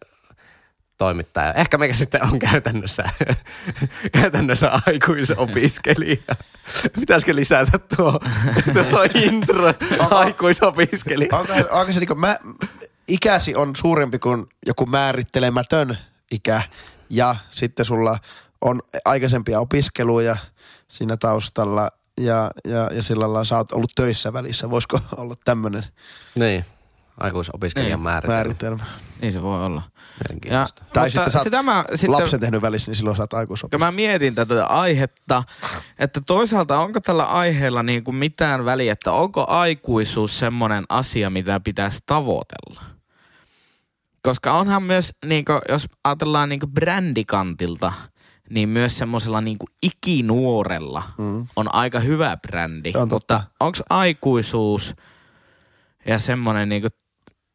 [0.98, 1.44] toimittaa.
[1.44, 3.04] Ja ehkä meikä sitten on käytännössä,
[4.20, 6.16] käytännössä aikuisopiskelija.
[7.00, 8.20] Pitäisikö lisätä tuo,
[8.90, 9.74] tuo intro
[10.10, 11.36] aikuisopiskelija?
[11.38, 12.38] Onko, onko se niinku, mä,
[13.08, 15.98] ikäsi on suurempi kuin joku määrittelemätön
[16.30, 16.62] ikä
[17.10, 18.18] ja sitten sulla
[18.60, 20.36] on aikaisempia opiskeluja
[20.88, 21.88] siinä taustalla
[22.20, 24.70] ja, ja, ja sillä lailla sä oot ollut töissä välissä.
[24.70, 25.84] Voisiko olla tämmöinen
[26.34, 26.64] Niin,
[27.20, 28.34] aikuisopiskelijan Niin, määritelmä.
[28.36, 28.84] määritelmä?
[29.20, 29.82] Niin se voi olla.
[30.50, 30.66] Ja.
[30.92, 33.34] Tai mutta sitten sä oot sitä mä, sitten, lapsen tehnyt välissä, niin silloin sä oot
[33.34, 33.86] aikuisopiskelija.
[33.86, 35.42] mä mietin tätä aihetta,
[35.98, 41.60] että toisaalta onko tällä aiheella niin kuin mitään väliä, että onko aikuisuus semmoinen asia, mitä
[41.60, 42.82] pitäisi tavoitella?
[44.26, 47.92] Koska onhan myös, niin kuin, jos ajatellaan niin kuin brändikantilta,
[48.50, 51.46] niin myös semmoisella niin kuin ikinuorella Mm.
[51.56, 52.92] on aika hyvä brändi.
[52.96, 53.34] On totta.
[53.34, 54.94] Mutta onko aikuisuus
[56.06, 56.90] ja semmoinen niin kuin,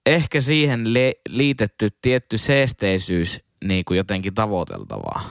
[0.06, 5.22] ehkä siihen le- liitetty tietty seesteisyys niin kuin jotenkin tavoiteltavaa?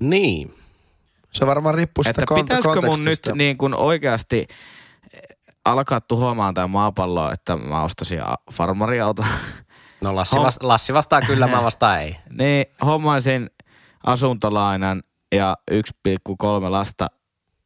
[0.00, 0.54] Niin.
[1.32, 4.38] Se varmaan riippuu sitä Että kont- pitäisikö mun nyt niin kuin oikeasti
[5.14, 5.20] eh,
[5.64, 9.24] alkaa tuhoamaan tämä maapallo, että mä ostasin a- farmariauto.
[10.04, 12.16] No Lassi, Hom- vasta, Lassi vastaa kyllä, mä vastaan ei.
[12.38, 13.50] niin hommaisin
[14.06, 15.02] asuntolainan
[15.34, 15.78] ja 1,3
[16.70, 17.06] lasta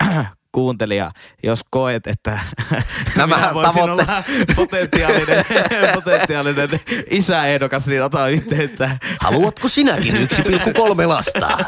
[0.52, 1.10] kuuntelija,
[1.42, 2.38] jos koet, että
[3.16, 4.22] Nämä minä voisin tavoitte- olla
[4.56, 5.44] potentiaalinen,
[5.94, 6.68] potentiaalinen
[7.10, 8.90] isäehdokas, niin ota yhteyttä.
[9.20, 11.58] Haluatko sinäkin 1,3 lasta?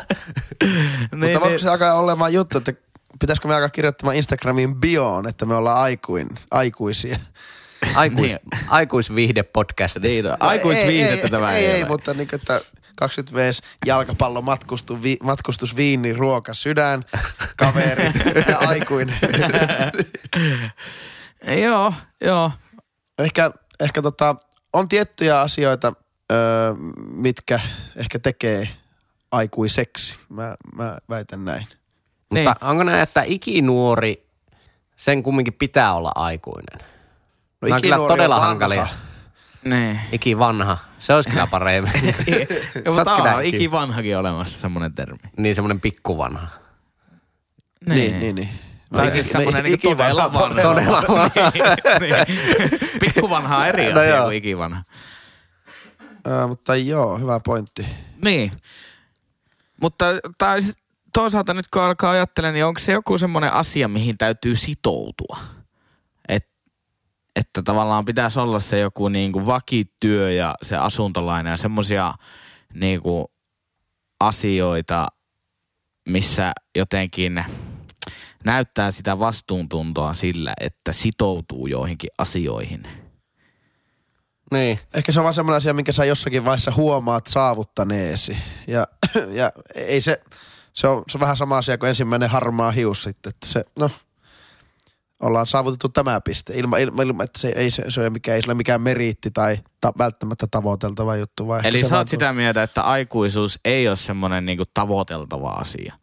[0.60, 2.72] niin, Mutta voiko se alkaa olemaan juttu, että
[3.20, 7.18] pitäisikö me alkaa kirjoittamaan Instagramiin bioon, että me ollaan aikuin, aikuisia?
[7.94, 8.40] Aikuis, Niin.
[8.68, 10.00] aikuisviihde-podcast.
[10.02, 12.60] niin, no, aikuisviihdettä ei, tämä ei, ei, ei, mutta niin että
[12.96, 17.04] 20 vs jalkapallo, matkustu, vi, matkustus, viini, ruoka, sydän,
[17.56, 18.04] kaveri
[18.48, 19.18] ja aikuinen.
[21.62, 22.50] Joo, joo.
[23.18, 24.36] ehkä ehkä tota,
[24.72, 25.92] on tiettyjä asioita,
[26.32, 26.74] öö,
[27.14, 27.60] mitkä
[27.96, 28.68] ehkä tekee
[29.32, 30.16] aikuiseksi.
[30.28, 31.66] Mä, mä väitän näin.
[32.30, 34.26] Mutta onko näin, että ikinuori,
[34.96, 36.89] sen kumminkin pitää olla aikuinen?
[37.62, 38.46] No, Nämä on kyllä on todella vanha.
[38.48, 38.88] hankalia.
[39.64, 40.00] Niin.
[40.12, 40.78] Ikivanha.
[40.98, 41.92] Se olisi kyllä paremmin.
[42.84, 45.18] Ja, mutta on ikivanhakin olemassa semmoinen termi.
[45.36, 46.48] Niin semmoinen pikkuvanha.
[47.86, 48.48] Niin, niin, niin.
[48.96, 50.62] Tai No, siis semmoinen niin ikivanha, todella vanha.
[50.62, 51.64] todella Niin,
[52.00, 52.80] niin.
[53.00, 54.24] Pikkuvanha on eri No asia joo.
[54.24, 54.82] kuin ikivanha.
[56.24, 57.86] Ää, mutta joo, hyvä pointti.
[58.24, 58.52] Niin.
[59.80, 60.06] Mutta
[60.38, 60.60] tai
[61.12, 65.38] toisaalta nyt kun alkaa ajattelemaan, niin onko se joku semmoinen asia, mihin täytyy sitoutua?
[67.36, 72.12] Et, että tavallaan pitäisi olla se joku niin kuin vakityö ja se asuntolaina ja semmoisia
[72.74, 73.24] niin kuin
[74.20, 75.06] asioita,
[76.08, 77.44] missä jotenkin
[78.44, 82.82] näyttää sitä vastuuntuntoa sillä, että sitoutuu joihinkin asioihin.
[84.50, 84.78] Niin.
[84.94, 88.36] Ehkä se on vaan semmoinen asia, minkä sä jossakin vaiheessa huomaat saavuttaneesi.
[88.66, 88.86] Ja,
[89.38, 90.22] ja ei se,
[90.72, 93.90] se on, se on vähän sama asia kuin ensimmäinen harmaa hius sitten, että se, no,
[95.20, 96.52] ollaan saavutettu tämä piste.
[96.56, 98.80] Ilma, ilma, ilma että se ei, se, se ei, ole mikään, ei se ole mikään
[98.80, 101.48] meriitti tai ta, välttämättä tavoiteltava juttu.
[101.48, 105.94] Vai Eli se sä oot sitä mieltä, että aikuisuus ei ole semmoinen niinku tavoiteltava asia.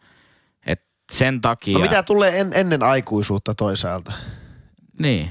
[0.65, 1.77] Et sen takia...
[1.77, 4.11] No mitä tulee en, ennen aikuisuutta toisaalta?
[4.99, 5.29] Niin.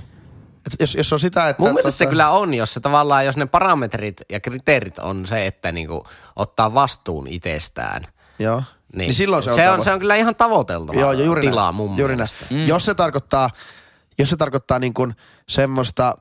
[0.67, 1.63] Et jos, jos on sitä, että...
[1.63, 5.27] Mun mielestä se tota- kyllä on, jos se tavallaan, jos ne parametrit ja kriteerit on
[5.27, 6.05] se, että niinku
[6.37, 8.03] ottaa vastuun itsestään.
[8.39, 8.63] Joo.
[8.93, 11.25] Niin, Niin silloin se on se on, tavo- se on kyllä ihan tavoiteltava Joo, jo,
[11.25, 11.75] juuri tilaa näin.
[11.75, 12.47] mun juuri mielestä.
[12.51, 12.63] näin.
[12.63, 12.69] Mm.
[12.69, 13.51] Jos se tarkoittaa,
[14.19, 15.15] jos se tarkoittaa niin kuin
[15.49, 16.19] semmoista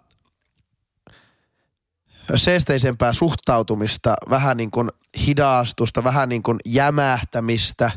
[2.36, 4.90] seesteisempää suhtautumista, vähän niin kuin
[5.28, 7.92] hidastusta, vähän niin kuin jämähtämistä,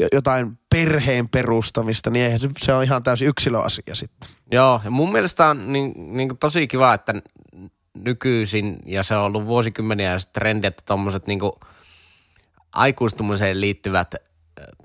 [0.00, 4.30] jo- jotain perheen perustamista, niin eihän se, on ihan täysin yksilöasia sitten.
[4.52, 7.14] Joo, ja mun mielestä on niin, niin kuin tosi kiva, että
[7.94, 11.52] nykyisin, ja se on ollut vuosikymmeniä se trendi, että tommoset niin kuin
[12.72, 14.14] aikuistumiseen liittyvät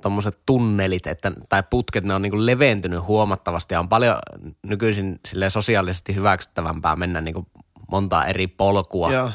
[0.02, 4.18] tuommoiset tunnelit että, tai putket, ne on niin leventynyt huomattavasti ja on paljon
[4.64, 7.48] nykyisin silleen sosiaalisesti hyväksyttävämpää mennä niin
[7.92, 9.32] montaa eri polkua Joo.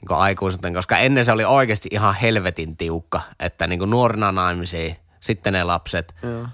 [0.00, 5.52] niin aikuisuuteen, koska ennen se oli oikeasti ihan helvetin tiukka, että niin nuorina naimisiin, sitten
[5.52, 6.46] ne lapset, Joo.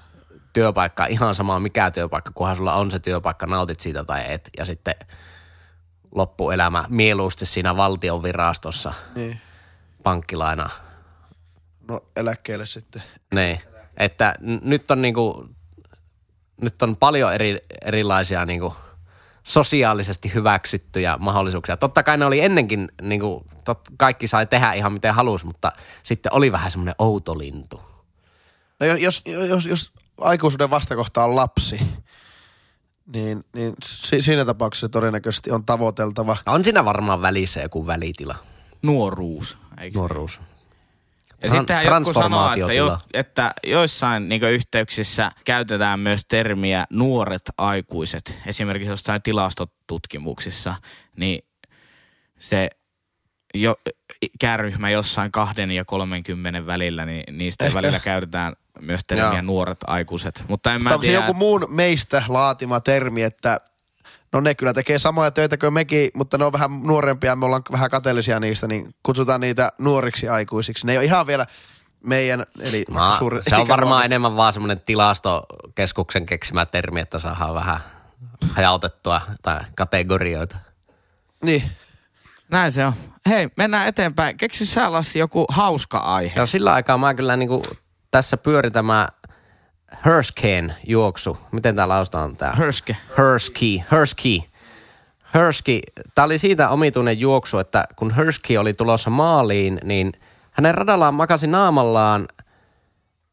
[0.52, 4.64] työpaikka, ihan sama mikä työpaikka, kunhan sulla on se työpaikka, nautit siitä tai et, ja
[4.64, 4.94] sitten
[6.14, 9.40] loppuelämä mieluusti siinä valtion virastossa, Niin.
[10.02, 10.70] pankkilaina,
[11.90, 13.03] No eläkkeelle sitten.
[13.35, 13.61] niin.
[13.96, 15.48] Että n- nyt on niinku,
[16.61, 18.74] nyt on paljon eri, erilaisia niinku
[19.42, 21.76] sosiaalisesti hyväksyttyjä mahdollisuuksia.
[21.76, 25.72] Totta kai ne oli ennenkin, niinku, tot, kaikki sai tehdä ihan miten halusi, mutta
[26.03, 27.81] sitten oli vähän semmoinen outo lintu.
[28.81, 31.81] No jos, jos, jos aikuisuuden vastakohta on lapsi,
[33.14, 36.37] niin, niin si, siinä tapauksessa se todennäköisesti on tavoiteltava.
[36.46, 38.35] On siinä varmaan välissä joku välitila,
[38.83, 39.59] Nuoruus.
[39.79, 39.98] Eikö?
[39.98, 40.40] nuoruus.
[41.42, 47.42] Ja Tran- sittenhän joku sanoo, että, jo, että joissain niin yhteyksissä käytetään myös termiä nuoret
[47.59, 48.38] aikuiset.
[48.46, 50.74] Esimerkiksi jossain tilastotutkimuksissa,
[51.16, 51.44] niin
[52.38, 52.70] se
[53.55, 53.74] jo,
[54.22, 57.74] ikäryhmä jossain kahden ja 30 välillä, niin niistä Ehkä.
[57.74, 59.42] välillä käytetään myös termiä Joo.
[59.42, 60.44] nuoret aikuiset.
[60.48, 63.61] Mutta en mä Mutta onko se tiedä, joku muun meistä laatima termi, että
[64.32, 67.62] no ne kyllä tekee samoja töitä kuin mekin, mutta ne on vähän nuorempia, me ollaan
[67.72, 70.86] vähän kateellisia niistä, niin kutsutaan niitä nuoriksi aikuisiksi.
[70.86, 71.46] Ne ei ole ihan vielä
[72.06, 77.54] meidän, eli Mä, suuri se on varmaan enemmän vaan semmoinen tilastokeskuksen keksimä termi, että saadaan
[77.54, 77.80] vähän
[78.52, 80.56] hajautettua tai kategorioita.
[81.44, 81.62] Niin,
[82.50, 82.92] Näin se on.
[83.28, 84.36] Hei, mennään eteenpäin.
[84.36, 86.32] Keksi sä Lassi joku hauska aihe.
[86.36, 87.62] Joo, sillä aikaa mä kyllä niinku
[88.10, 88.72] tässä pyörin
[89.90, 91.38] tämä Hershken juoksu.
[91.53, 92.53] Miten tää lausutaan tää?
[92.53, 92.96] Hörske.
[93.18, 93.85] Hershki.
[93.92, 94.50] Hershki.
[95.35, 95.83] Hershki.
[96.14, 100.12] Tämä oli siitä omituinen juoksu, että kun Hershki oli tulossa maaliin, niin
[100.50, 102.29] hänen radallaan makasi naamallaan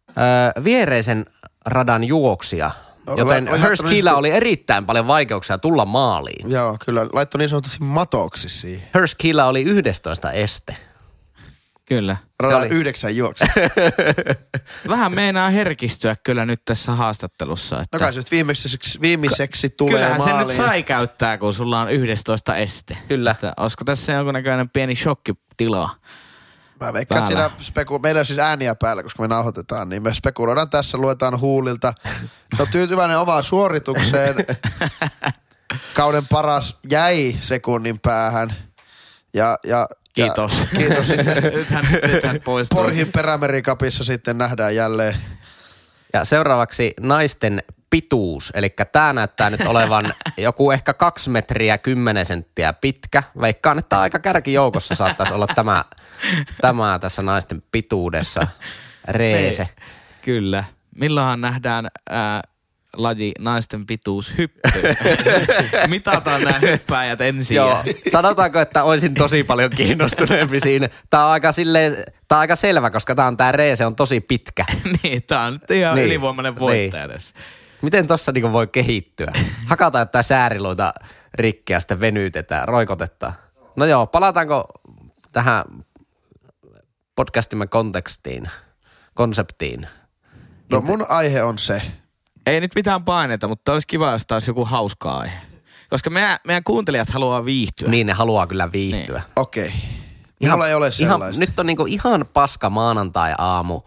[0.10, 1.26] öö, viereisen
[1.66, 2.72] radan juoksia.
[3.08, 6.52] Oli- Joten laittanut oli erittäin paljon vaikeuksia tulla maaliin.
[6.52, 7.06] joo, kyllä.
[7.14, 8.88] Laittoi niin sanotusti matoksi siihen.
[8.94, 10.76] Hershkillä oli 11 este.
[11.88, 12.18] Kyllä.
[12.40, 13.46] Radalla oli- yhdeksän juoksu.
[14.90, 17.76] Vähän meinaa herkistyä kyllä nyt tässä haastattelussa.
[17.76, 20.48] No Että kai se nyt viimeiseksi, viimeiseksi tulee Kyllähän se maaliin.
[20.48, 22.98] nyt sai käyttää, kun sulla on 11 este.
[23.08, 23.32] Kyllä.
[23.32, 25.90] Että olisiko tässä jonkunnäköinen pieni shokkitila?
[26.82, 30.14] Mä veikkaan, että siinä speku- meillä on siis ääniä päällä, koska me nauhoitetaan, niin me
[30.14, 31.94] spekuloidaan tässä, luetaan huulilta.
[32.60, 34.36] No tyytyväinen omaan suoritukseen.
[35.94, 38.54] Kauden paras jäi sekunnin päähän.
[39.34, 39.88] Ja, ja,
[40.26, 40.60] Kiitos.
[40.60, 41.44] Ja, kiitos sitten.
[41.54, 42.82] nythän, nythän poistuu.
[42.82, 45.16] Porhin perämerikapissa sitten nähdään jälleen.
[46.14, 48.52] Ja seuraavaksi naisten pituus.
[48.56, 53.24] Eli tämä näyttää nyt olevan joku ehkä kaksi metriä kymmenen senttiä pitkä.
[53.42, 55.86] Veikkaan, että aika kärkijoukossa saattaisi olla tämä,
[56.62, 58.48] tämä tässä naisten pituudessa.
[59.08, 59.70] Reese.
[60.22, 60.64] Kyllä.
[60.96, 62.42] Milloinhan nähdään ää,
[62.98, 64.60] laji naisten pituus hyppy.
[65.88, 67.56] Mitataan nämä hyppääjät ensin.
[67.56, 70.90] Joo, sanotaanko, että olisin tosi paljon kiinnostuneempi siinä.
[71.10, 74.22] Tämä on aika, silleen, tää on aika selvä, koska tämä on tämä reese on tosi
[74.22, 74.66] pitkä.
[75.04, 76.02] niin, tää on nyt ihan Niin.
[76.02, 76.08] niin.
[76.08, 77.36] ylivoimainen voittaja tässä.
[77.82, 79.32] Miten tossa niinku voi kehittyä?
[79.66, 80.94] Hakataan jotain sääriluita
[81.34, 83.34] rikki ja sitten venytetään, roikotetaan.
[83.76, 84.66] No joo, palataanko
[85.32, 85.64] tähän
[87.16, 88.50] podcastimme kontekstiin,
[89.14, 89.88] konseptiin?
[90.72, 91.82] No mun aihe on se.
[92.48, 95.38] Ei nyt mitään paineita, mutta olisi kiva, jos taas joku hauska aihe.
[95.90, 97.90] Koska meidän, meidän kuuntelijat haluaa viihtyä.
[97.90, 99.20] Niin ne haluaa kyllä viihtyä.
[99.20, 99.34] Niin.
[99.36, 99.74] Okei.
[100.42, 101.40] Mulla ei ole ihan, sellaista.
[101.40, 103.82] Nyt on niinku ihan paska maanantai-aamu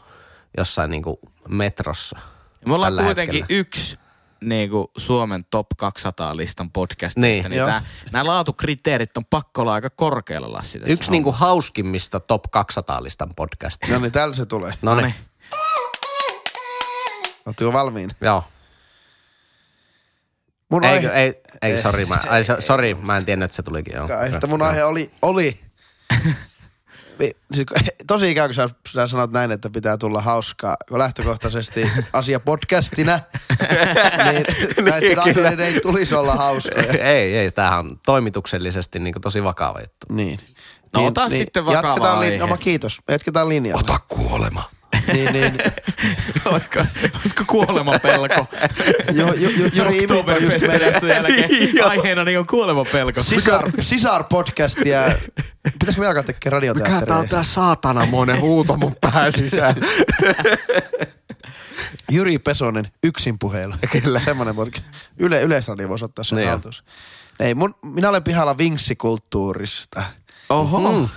[0.57, 2.19] jossain niinku metrossa.
[2.67, 3.61] Me ollaan tällä kuitenkin hetkellä.
[3.61, 3.99] yksi
[4.45, 7.45] niin kuin Suomen top 200 listan podcastista, Niin.
[7.51, 13.31] niin, tää, nämä laatukriteerit on pakko olla aika korkealla Lassi Yksi niinku hauskimmista top 200-listan
[13.37, 13.95] podcastia.
[13.95, 14.75] No niin, täällä se tulee.
[14.83, 15.15] No niin,
[17.51, 18.11] Ootteko valmiin?
[18.21, 18.45] joo.
[20.71, 23.63] Mun Eikö, aihe, ei, ei, sori, mä, ai, so- sorry, mä en tiennyt, että se
[23.63, 23.95] tulikin.
[23.95, 24.09] Joo.
[24.35, 25.61] että mun aihe oli, oli
[27.55, 27.67] siis,
[28.07, 33.21] tosi ikään kuin sä, sä sanot näin, että pitää tulla hauskaa, kun lähtökohtaisesti asia podcastina,
[34.33, 34.45] niin
[34.85, 35.23] näiden kyllä.
[35.23, 36.93] aiheiden ei tulisi olla hauskoja.
[37.15, 40.07] ei, ei, tämähän on toimituksellisesti niin tosi vakava juttu.
[40.11, 40.41] Niin.
[40.93, 42.31] No ota sitten vakava Jatketaan aihe.
[42.31, 43.01] linjaa, kiitos.
[43.09, 43.81] Jatketaan linjaa.
[44.09, 44.71] kuolema.
[45.13, 45.53] Niin, niin.
[46.53, 46.85] olisiko,
[47.21, 48.47] olisiko kuolemapelko?
[49.13, 50.61] Ju, ju, ju, Juri imitoi just
[51.09, 51.51] jälkeen
[51.91, 53.23] aiheena niin on kuolemapelko.
[53.23, 55.03] sisar, sisar podcastia.
[55.63, 57.25] Pitäisikö me alkaa tekemään radioteatteria?
[57.29, 59.75] tää saatanamoinen huuto mun pää sisään?
[62.11, 63.79] Jyri Pesonen, yksin puheilla.
[64.03, 64.21] Kyllä.
[64.21, 64.87] Semmoinen podcast.
[65.19, 66.51] Yle, Yleisradio voisi ottaa sen Niin on.
[66.53, 66.75] haltuun.
[67.41, 70.03] Ei, mun, minä olen pihalla vinksikulttuurista.
[70.49, 70.93] Oho.
[70.93, 71.09] Mm.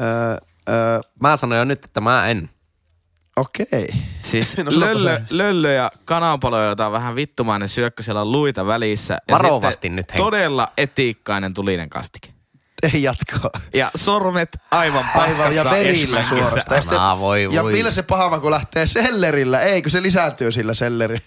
[0.00, 0.36] Öö,
[0.68, 2.50] öö, Mä sanoin jo nyt, että mä en.
[3.42, 3.88] Okei.
[4.20, 9.18] Siis No löllö, löllö ja kananpalo, jota on vähän vittumainen syökkö, siellä on luita välissä.
[9.28, 10.24] Ja Varovasti nyt, Henk.
[10.24, 12.28] Todella etiikkainen tulinen kastike.
[12.94, 13.50] Ei jatkoa.
[13.74, 16.34] Ja sormet aivan paskassa Aivan ja verillä esmängissä.
[16.48, 16.74] suorasta.
[16.74, 17.72] Ja, sitten- voi, ja voi.
[17.72, 19.60] millä se paha kun lähtee sellerillä?
[19.60, 21.18] Ei, kun se lisääntyy sillä selleri.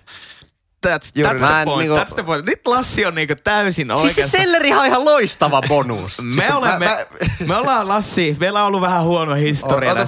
[0.85, 2.45] That's, Juuri that's, the Mä point, niinku- that's the point.
[2.45, 4.37] Nyt Lassi on niinku täysin Siis se oikeassa.
[4.37, 6.21] sellerihan on ihan loistava bonus.
[6.35, 6.97] me, olemme, mä-
[7.47, 10.05] me ollaan Lassi, meillä on ollut vähän huono historia mä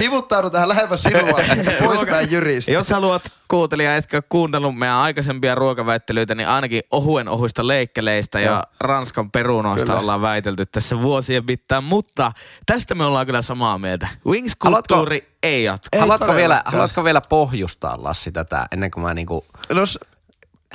[0.00, 1.38] hivuttaudun tähän lähemmä sinua.
[1.84, 2.72] Poispäin Jyristä.
[2.72, 8.50] Jos haluat kuuntelija, etkä ole kuunnellut meidän aikaisempia ruokaväittelyitä, niin ainakin ohuen ohuista leikkeleistä ja
[8.50, 8.62] Joo.
[8.80, 10.00] Ranskan perunoista Kyllä.
[10.00, 11.84] ollaan väitelty tässä vuosien mittaan.
[11.84, 12.32] Mutta
[12.66, 14.08] tästä me ollaan kyllä samaa mieltä.
[14.26, 15.88] Wings-kulttuuri ei jatku.
[15.92, 19.98] Ei haluatko, vielä, haluatko vielä pohjustaa Lassi tätä ennen kuin mä niinku No, s- jos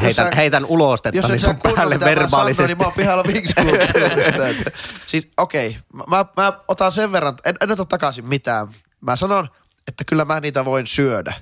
[0.01, 2.67] heitän, sä- heitän ulostetta Jos niin sun päälle verbaalisesti.
[2.67, 4.71] niin mä oon pihalla vinkskulttuurista.
[5.05, 8.67] siis okei, okay, mä, mä, otan sen verran, en, en ota takaisin mitään.
[9.01, 9.49] Mä sanon,
[9.87, 11.33] että kyllä mä niitä voin syödä.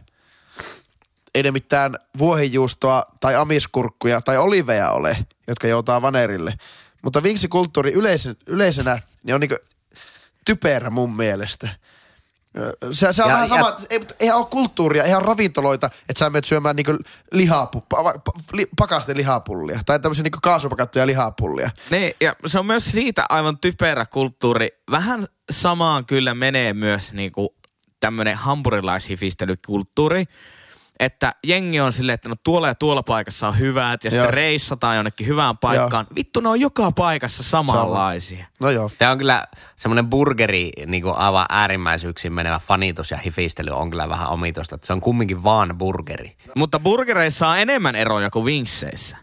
[1.38, 6.54] Ei ne mitään vuohijuustoa tai amiskurkkuja tai oliveja ole, jotka joutaa vanerille.
[7.02, 9.56] Mutta vinksikulttuuri yleisen, yleisenä niin on niinku
[10.46, 11.70] typerä mun mielestä.
[12.92, 15.90] Se, se on Ja- vähän ja- sama, että ei, eihän ole kulttuuria, eihän ole ravintoloita,
[16.10, 16.98] että sä menet syömään niinku
[17.32, 21.70] lihapu, pa, pa, li, pakasten lihapullia tai tämmöisiä niinku kaasupakattuja lihapullia.
[21.92, 24.70] Niin, ja se on myös siitä aivan typerä kulttuuri.
[24.92, 27.56] Vähän samaan kyllä menee myös niinku
[28.00, 30.26] tämmöinen hampurilaishifistelykulttuuri.
[31.00, 34.12] Että jengi on silleen, että no tuolla ja tuolla paikassa on hyvät ja Joo.
[34.12, 36.08] sitten reissataan jonnekin hyvään paikkaan.
[36.16, 38.46] Vittu, ne on joka paikassa samanlaisia.
[38.60, 38.92] No joo.
[39.00, 39.44] Se on kyllä
[39.76, 44.76] semmoinen burgeri niin kuin aivan äärimmäisyyksiin menevä fanitus ja hifistely on kyllä vähän omituista.
[44.76, 46.38] Että se on kumminkin vaan burgeri.
[46.56, 49.18] Mutta burgereissa on enemmän eroja kuin vinkseissä.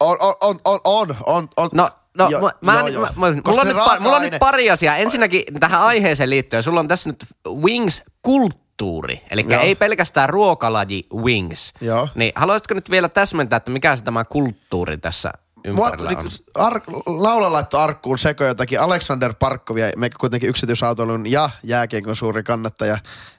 [0.00, 1.68] On, on, on, on, on, on, on.
[1.74, 3.02] No, no Jo- mä, mä, joo, joo.
[3.02, 3.10] mä,
[3.42, 4.96] Koska mulla, on nyt, mulla on nyt pari asiaa.
[4.96, 6.62] Ensinnäkin tähän aiheeseen liittyen.
[6.62, 9.20] Sulla on tässä nyt Wings-kulttuuri.
[9.30, 11.72] Eli ei pelkästään ruokalaji Wings.
[11.80, 12.08] Joo.
[12.14, 15.32] Niin haluaisitko nyt vielä täsmentää, että mikä se tämä kulttuuri tässä
[15.74, 16.28] Mua, ympärillä on?
[16.54, 22.98] ar, laula laittoi arkkuun seko jotakin Alexander Parkkovia, meikä kuitenkin yksityisautoilun ja jääkiekon suuri kannattaja.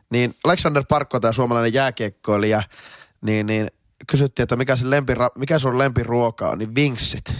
[0.10, 2.63] Niin Alexander Parkko, tämä suomalainen jääkiekkoilija,
[3.21, 3.67] niin, niin
[4.07, 7.34] kysyttiin, että mikä, se lempira, mikä sun lempiruoka on, niin vinksit.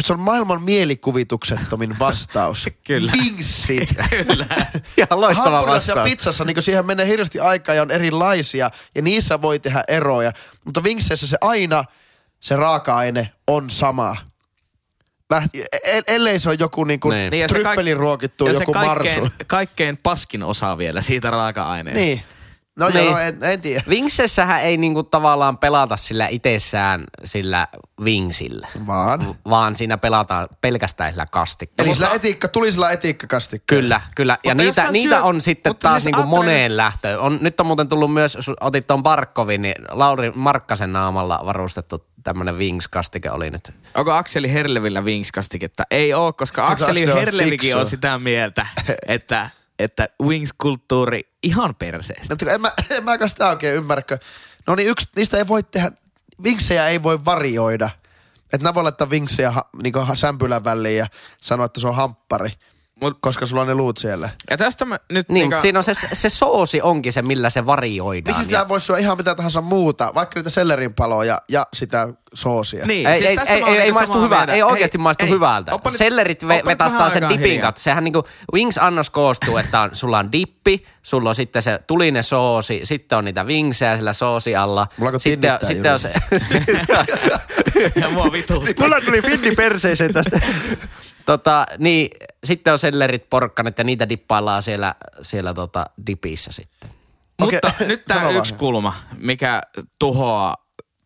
[0.00, 2.66] Se on maailman mielikuvituksettomin vastaus.
[2.86, 3.12] Kyllä.
[3.12, 3.88] Vinksit.
[4.98, 6.10] Ihan loistava Hampurissa ja vastaus.
[6.10, 10.32] pizzassa, niin siihen menee hirveästi aikaa ja on erilaisia ja niissä voi tehdä eroja.
[10.64, 11.84] Mutta vinkseissä se aina,
[12.40, 14.16] se raaka-aine on sama.
[15.30, 17.30] Lähti, el- ellei se ole joku niinku Niin.
[17.30, 19.34] Niin, ja se tryffeliin kaik- ruokittu ja joku se kaikkein, marsu.
[19.46, 22.00] kaikkein paskin osa vielä siitä raaka-aineesta.
[22.00, 22.22] Niin.
[22.78, 23.04] No Niin.
[23.06, 23.82] joo, en, en tiedä.
[23.88, 27.68] Vingsessähän ei niinku tavallaan pelata sillä itsessään sillä
[28.04, 29.34] vingsillä, Vaan.
[29.48, 31.88] vaan siinä pelataan pelkästään sillä kastikkeella.
[31.88, 33.62] Eli sillä etiikka, tuli sillä etiikkakasti.
[33.66, 34.38] Kyllä, kyllä.
[34.44, 37.18] Ja Mutta jos niitä, sä niitä on sitten mutta taas siis niinku ajattelen- moneen lähtöön.
[37.20, 42.58] On, nyt on muuten tullut myös, otit tuon Barkovin, niin Lauri Markkasen naamalla varustettu tämmönen
[42.58, 43.72] Wings-kastike oli nyt.
[43.94, 45.82] Onko Akseli Herlevillä Wings-kastiketta?
[45.90, 47.78] Ei oo, koska Akseli Akseli on Herlevikin fiksu.
[47.78, 48.66] on sitä mieltä,
[49.06, 52.36] että, että Wings-kulttuuri ihan perseestä.
[52.54, 54.18] En mä, en mäkään sitä oikein ymmärräkö.
[54.66, 55.92] No niin yksi, niistä ei voi tehdä,
[56.42, 57.90] vinksejä ei voi varioida.
[58.52, 61.06] Että nämä voi laittaa vinksejä niin sämpylän väliin ja
[61.40, 62.52] sanoa, että se on hamppari.
[63.02, 64.30] Mut- koska sulla on ne luut siellä.
[64.50, 65.28] Ja tästä mä nyt...
[65.28, 68.38] Niin, niinku- mutta siinä on se, se soosi onkin se, millä se varioidaan.
[68.38, 72.86] Miksi ja- sä vois syödä ihan mitä tahansa muuta, vaikka niitä sellerinpaloja ja sitä soosia?
[72.86, 75.30] Niin, Ei, siis ei, ei, ei, ei niinku maistu hyvää, ei oikeasti Hei, maistu ei,
[75.30, 75.74] hyvältä.
[75.74, 77.62] oppa Sellerit oppa vetastaa sen dipin hiljaa.
[77.62, 77.80] kautta.
[77.80, 78.24] Sehän niinku,
[78.54, 83.24] Wings-annos koostuu, että on, sulla on dippi, sulla on sitten se tulinen soosi, sitten on
[83.24, 84.86] niitä wingsejä sillä soosi alla.
[84.96, 86.12] Mulla sitten, tinnittää sitten on se,
[88.00, 88.64] Ja mua vitu.
[88.80, 90.40] Mulla tuli finni perseeseen tästä.
[91.32, 92.10] tota, niin,
[92.44, 96.90] sitten on sellerit, porkkanat ja niitä dippaillaan siellä, siellä tota dipissä sitten.
[97.40, 99.62] Mutta nyt tää sano yksi kulma, mikä
[99.98, 100.56] tuhoaa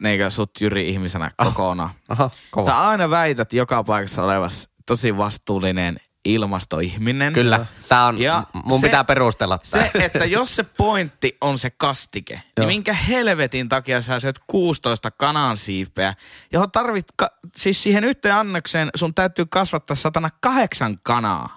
[0.02, 1.90] neikö sut Jyri ihmisenä kokonaan.
[2.08, 2.70] Aha, kova.
[2.70, 5.96] Sä aina väität joka paikassa olevas tosi vastuullinen
[6.26, 7.32] ilmastoihminen.
[7.32, 9.82] Kyllä, tää on, Ja mun se- pitää perustella tää.
[9.82, 15.10] Se, että jos se pointti on se kastike, niin minkä helvetin takia sä syöt 16
[15.10, 16.14] kanansiipeä,
[16.52, 21.56] johon tarvit, ka- siis siihen yhteen annokseen sun täytyy kasvattaa satana kahdeksan kanaa,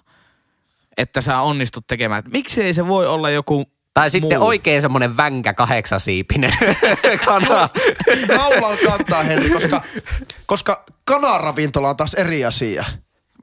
[0.97, 2.24] että sä onnistut tekemään.
[2.34, 3.63] Miksi ei se voi olla joku
[3.93, 4.47] Tai sitten muu?
[4.47, 6.51] oikein semmonen vänkä kahdeksasiipinen
[7.26, 7.70] kana.
[8.28, 9.82] Naulan kantaa, Henri, koska,
[10.45, 12.86] koska kanaravintola on taas eri asia.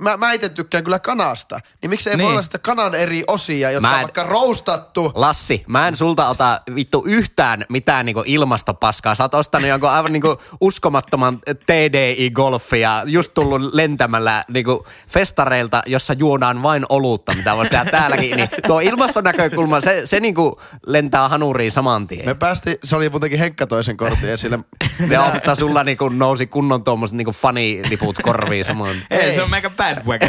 [0.01, 1.61] Mä, mä itse tykkään kyllä kanasta.
[1.83, 2.25] Niin miksi ei niin.
[2.25, 5.13] Voi olla sitä kanan eri osia, jotka Mä on en- vaikka roustattu.
[5.15, 9.15] Lassi, mä en sulta ota vittu yhtään mitään niinku ilmastopaskaa.
[9.15, 16.13] Sä oot ostanut jonkun aivan niinku uskomattoman TDI-golfi ja just tullut lentämällä niinku festareilta, jossa
[16.13, 18.37] juodaan vain olutta, mitä voisi tehdä täälläkin.
[18.37, 22.27] Niin tuo ilmastonäkökulma, se, se niinku lentää hanuriin saman tien.
[22.27, 24.59] Me päästi, se oli muutenkin Henkka toisen kortin esille.
[25.13, 29.03] Joo, mutta sulla niinku nousi kunnon tuommoiset niinku faniliput korviin samoin.
[29.11, 29.35] Ei, Ei.
[29.35, 30.29] se on meikä bandwagon.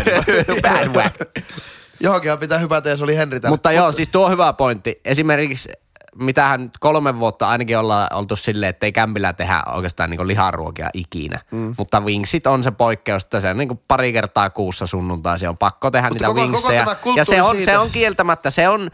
[0.61, 1.15] Bad whack.
[1.99, 3.53] Johonkin pitää hypätä ja se oli Henri täällä.
[3.53, 5.01] Mutta joo, siis tuo on hyvä pointti.
[5.05, 5.69] Esimerkiksi
[6.15, 10.89] mitähän nyt kolme vuotta ainakin ollaan oltu silleen, että ei kämpillä tehdä oikeastaan niin liharuokia
[10.93, 11.39] ikinä.
[11.51, 11.75] Mm.
[11.77, 15.91] Mutta wingsit on se poikkeus, että se on niin pari kertaa kuussa sunnuntaisin on pakko
[15.91, 16.79] tehdä Mutta niitä koko- koko wingsejä.
[16.83, 18.91] tämä kulttuuri ja se on, siitä- se on kieltämättä, se on,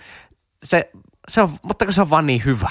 [0.64, 0.90] se,
[1.28, 2.70] se on, mutta kun se on vaan niin hyvä.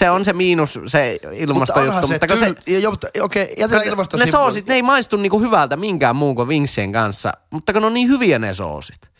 [0.00, 2.06] Se on se miinus, se ilmastojuttu.
[2.06, 2.54] se mutta kun tyl...
[2.66, 6.36] se, Joo, mutta okei, jätetään ilmasto ne soosit, ne ei maistu niinku hyvältä minkään muun
[6.36, 9.10] kuin vingsien kanssa, mutta kun ne on niin hyviä ne soosit.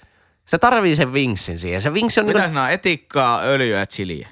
[0.45, 1.81] Se tarvii sen vinksin siihen.
[1.81, 2.71] Se vinksi on niinku, Mitä nämä on?
[2.71, 4.29] Etikkaa, öljyä ja chiliä.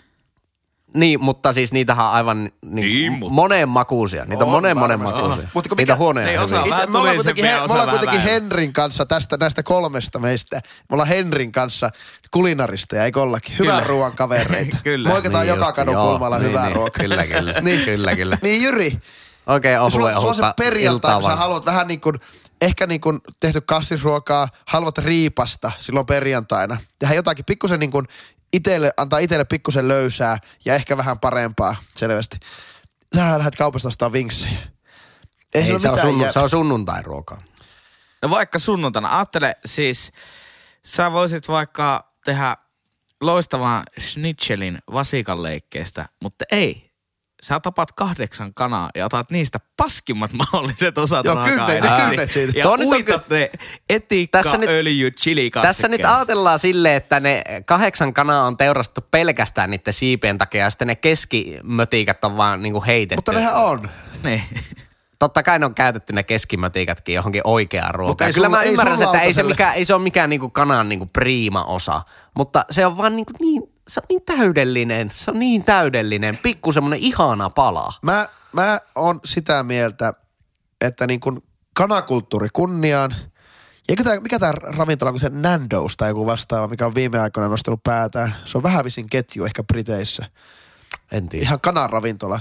[1.00, 4.24] Niin, mutta siis niitähän on aivan niin, Niin, mutta- moneen makuusia.
[4.24, 5.20] Niitä on, On monen monen varmasti.
[5.22, 5.48] makuusia.
[5.54, 8.20] Mutta kun Niitä mikä- huoneja Niin, Itse, me ollaan kuitenkin, he, me ollaan kuitenkin.
[8.20, 10.56] Henrin kanssa tästä, näistä kolmesta meistä.
[10.56, 11.90] Me ollaan Henrin kanssa
[12.30, 13.58] kulinarista ja eikö ollakin?
[13.58, 13.88] Hyvän Kyllä.
[13.88, 14.76] ruoan kavereita.
[14.84, 15.08] Kyllä.
[15.08, 16.08] Moikataan Niin joka just, kadun joo.
[16.10, 16.76] kulmalla Niin, hyvää niin.
[16.76, 17.02] ruokaa.
[17.02, 17.54] Kyllä, kyllä.
[17.84, 18.38] Kyllä, kyllä.
[18.42, 18.98] Niin Jyri,
[19.46, 22.16] Oikein sulla, ohue sulla on se perjantai, kun sä haluat vähän niin kuin,
[22.60, 26.76] ehkä niin kuin tehty kasvisruokaa, haluat riipasta silloin perjantaina.
[26.98, 28.06] Tehdä jotakin pikkusen niin kuin
[28.52, 32.38] itelle, antaa itselle pikkusen löysää ja ehkä vähän parempaa selvästi.
[33.16, 34.58] Sä lähdet kaupasta ostaa vinksejä.
[35.54, 37.42] Ei, Ei, se, on sunnu, jär- se on sunnuntai-ruokaa.
[38.22, 39.16] No vaikka sunnuntaina.
[39.16, 40.12] Ajattele siis,
[40.84, 42.56] sä voisit vaikka tehdä
[43.20, 46.87] loistavan schnitzelin vasikanleikkeestä, mutta ei.
[47.42, 52.10] Sä tapat kahdeksan kanaa ja otat niistä paskimmat mahdolliset osat Joo, kynnet, ne raaka-aineeksi.
[52.10, 52.58] kynnet siitä.
[52.58, 53.50] Ja Tuo on uitat ne
[53.90, 59.00] etikka, Tässä nyt- öljy, chili Tässä nyt ajatellaan silleen, että ne kahdeksan kanaa on teurastettu
[59.10, 63.14] pelkästään niiden siipien takia ja sitten ne keskimötiikat on vaan niinku heitetty.
[63.18, 63.90] Mutta nehän on.
[64.24, 64.42] Niin.
[65.18, 68.34] Totta kai ne on käytetty ne keskimötiikatkin johonkin oikeaan Mutta ruokaan.
[68.34, 70.88] Kyllä sulla- mä ei ymmärrän, että ei se, mikään, ei se ole mikään niinku kanan
[70.88, 72.02] niinku priima osa,
[72.36, 76.72] mutta se on vaan niinku niin, se on niin täydellinen, se on niin täydellinen, pikku
[76.72, 77.92] semmoinen ihana pala.
[78.02, 80.12] Mä, mä on sitä mieltä,
[80.80, 81.42] että niin kuin
[81.74, 83.14] kanakulttuuri kunniaan.
[83.88, 87.20] Ja eikö tää, mikä tämä ravintola on, se Nando's tai joku vastaava, mikä on viime
[87.20, 88.34] aikoina nostanut päätään.
[88.44, 90.26] Se on vähän visin ketju ehkä Briteissä.
[91.12, 91.42] En tiedä.
[91.42, 92.40] Ihan kanaravintola.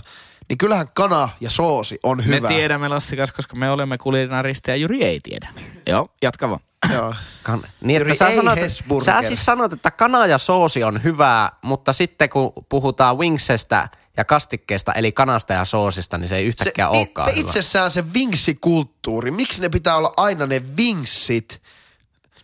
[0.50, 2.48] Niin kyllähän kana ja soosi on Me hyvä.
[2.48, 5.48] tiedämme Lassikas, koska me olemme kulinaristeja ja Jyri ei tiedä.
[5.88, 6.60] Joo, jatka vaan.
[6.94, 7.16] Joo.
[7.44, 8.60] Kan- niin, että sä, sanot,
[9.06, 14.26] sä siis sanot, että kana ja soosi on hyvää, mutta sitten kun puhutaan wingsestä ja
[14.26, 17.48] kastikkeesta, eli kanasta ja soosista, niin se ei yhtäkkiä se, olekaan i- hyvä.
[17.48, 21.62] itsessään se vinksikulttuuri, miksi ne pitää olla aina ne vinksit?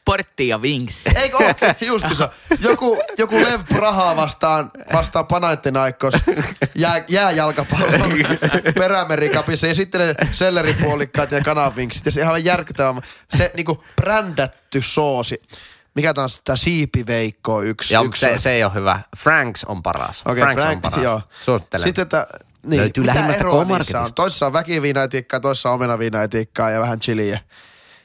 [0.04, 1.08] Sportti ja wings.
[1.16, 2.30] Eikö ookin, justiinsa.
[2.60, 6.14] Joku, joku Lev Praha vastaan, vastaan Panathinaikos
[6.76, 8.12] jää, jääjalkapallon
[8.76, 13.02] perämerikapissa ja sitten ne selleripuolikkaat ja kanavinksit ja se ihan järkyttävä.
[13.36, 15.42] Se niinku brändätty soosi.
[15.96, 17.94] Mikä taas tää siipiveikko yksi.
[17.94, 19.00] Ja yksi se, se ei ole hyvä.
[19.18, 20.24] Franks on paras.
[20.26, 21.04] Okei, Franks Frank, on paras.
[21.04, 21.22] joo.
[21.42, 21.84] Suosittelen.
[21.84, 22.28] Sitten, että
[22.66, 24.14] niin, Löytyy mitä lähimmästä eroa niissä on?
[24.16, 27.40] Toisessa on väkiviinaetikkaa, toisessa on omenaviinaetikkaa ja vähän chiliä.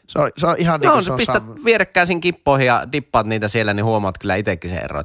[0.08, 2.66] Se on, se on ihan niin No, kuin se se on pistät sam- vierekkäisiin kippoihin
[2.66, 5.02] ja dippaat niitä siellä, niin huomaat kyllä itsekin sen ero.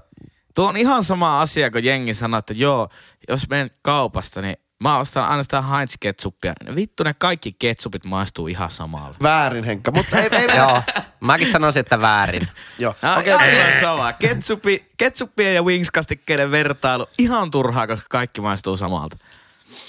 [0.55, 2.89] Tuo on ihan sama asia, kun jengi sanoo, että joo,
[3.29, 6.75] jos menen kaupasta, niin mä ostan aina sitä Heinz-ketsuppia.
[6.75, 9.15] Vittu, ne kaikki ketsupit maistuu ihan samalle.
[9.21, 9.91] Väärin, Henkka.
[9.91, 10.81] Mutta ei, ei Joo,
[11.19, 12.47] mäkin sanoisin, että väärin.
[12.79, 12.95] Joo.
[13.01, 14.13] No, Okei, okay, okay, ihan sama.
[14.13, 19.17] Ketsupi, ketsuppien ja wings-kastikkeiden vertailu ihan turhaa, koska kaikki maistuu samalta.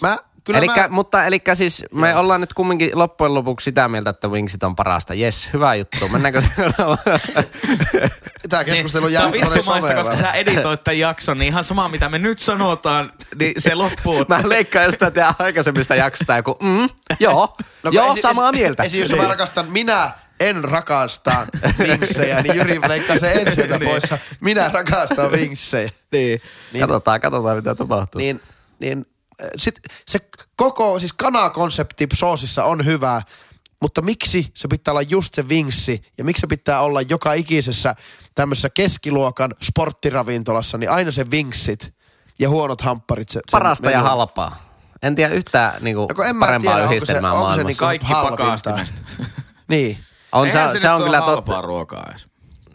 [0.01, 4.11] mä, kyllä Elikkä, mä, Mutta elikkä siis me ollaan nyt kumminkin loppujen lopuksi sitä mieltä,
[4.11, 5.15] että Wingsit on parasta.
[5.15, 6.09] Jes, hyvä juttu.
[6.09, 6.99] Mennäänkö seuraavaan?
[8.49, 11.89] tämä keskustelu Niin, jää on tuonne vittumaista, koska sä editoit tämän jakson, niin ihan sama
[11.89, 14.25] mitä me nyt sanotaan, niin se loppuu.
[14.29, 16.89] Mä leikkaan jostain teidän aikaisemmista jaksosta joku, mm,
[17.21, 18.83] joo, No, joo, esi- samaa esi- mieltä.
[18.83, 19.01] Esim.
[19.01, 21.47] jos mä rakastan, minä en rakasta
[21.79, 23.89] vinksejä, niin Jyri leikkaa se ensi sieltä Niin.
[23.91, 24.19] poissa.
[24.41, 25.91] Minä rakastan vinksejä.
[26.13, 26.41] Niin.
[26.81, 28.19] Katsotaan, katsotaan mitä tapahtuu.
[28.19, 28.41] Niin,
[28.79, 29.07] niin
[29.57, 30.19] sit se
[30.57, 33.23] koko, siis kanakonsepti soosissa on hyvä,
[33.83, 37.95] mutta miksi se pitää olla just se vingssi ja miksi se pitää olla joka ikisessä
[38.35, 41.95] tämmöisessä keskiluokan sporttiravintolassa, niin aina se vingssit
[42.39, 43.29] ja huonot hampparit.
[43.29, 44.57] Se, Parasta ja halpaa.
[45.03, 47.67] En tiedä yhtään niinku, No en mä parempaa tiedä, onko se- yhdistelmää onko se maailmassa.
[47.69, 48.37] niinku Kaikki halvinta.
[48.45, 49.01] pakastimesta.
[49.69, 49.99] Niin.
[50.33, 51.61] on, Eihän se, se, se on kyllä totta.
[51.61, 52.27] ruokaa edes.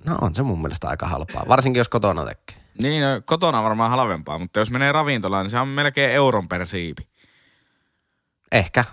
[0.05, 2.58] No on se mun mielestä aika halpaa, varsinkin jos kotona tekee.
[2.81, 6.67] Niin, no, kotona varmaan halvempaa, mutta jos menee ravintolaan, niin se on melkein euron per
[6.67, 7.07] siipi.
[8.51, 8.85] Ehkä.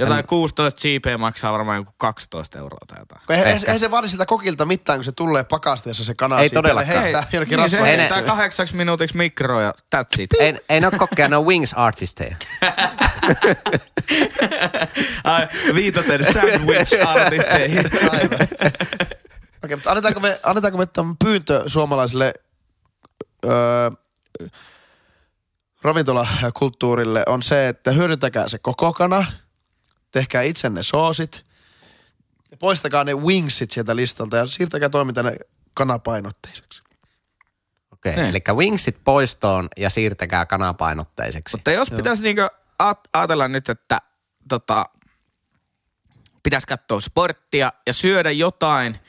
[0.00, 3.20] Jotain 16 siipeä maksaa varmaan joku 12 euroa tai jotain.
[3.28, 3.66] Eihän, Ehkä.
[3.66, 6.40] eihän se vaadi sitä kokilta mitään, kun se tulee pakasteessa se kana.
[6.40, 7.02] Ei todellakaan.
[7.02, 7.96] Heittää jonnekin niin se rasvaan.
[7.98, 10.32] heittää kahdeksaksi minuutiksi mikroon ja that's it.
[10.32, 12.36] Ei, ei ne ole kokkeja, ne on Wings artisteja.
[15.24, 17.90] Ai, viitaten sandwich-artisteihin.
[18.12, 18.48] Aivan.
[19.64, 22.34] Okei, mutta annetaanko me, annetaanko me tämän pyyntö suomalaiselle
[23.44, 23.90] öö,
[25.82, 29.24] ravintolakulttuurille on se, että hyödyntäkää se koko kana,
[30.10, 31.44] tehkää itsenne soosit
[32.50, 35.36] ja poistakaa ne wingsit sieltä listalta ja siirtäkää toiminta ne
[35.74, 36.82] kanapainotteiseksi.
[37.92, 38.26] Okei, Niin.
[38.26, 41.56] eli Wingsit poistoon ja siirtäkää kanapainotteiseksi.
[41.56, 42.42] Mutta jos pitäisi niinku
[43.12, 44.00] ajatella nyt, että
[44.48, 44.84] tota,
[46.42, 49.00] pitäisi katsoa sporttia ja syödä jotain,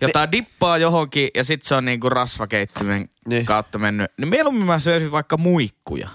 [0.00, 3.46] jotain dippaa johonkin ja sitten se on niinku rasvakeittimen Niin.
[3.46, 6.08] kautta mennyt, niin mieluummin mä syöisin vaikka muikkuja.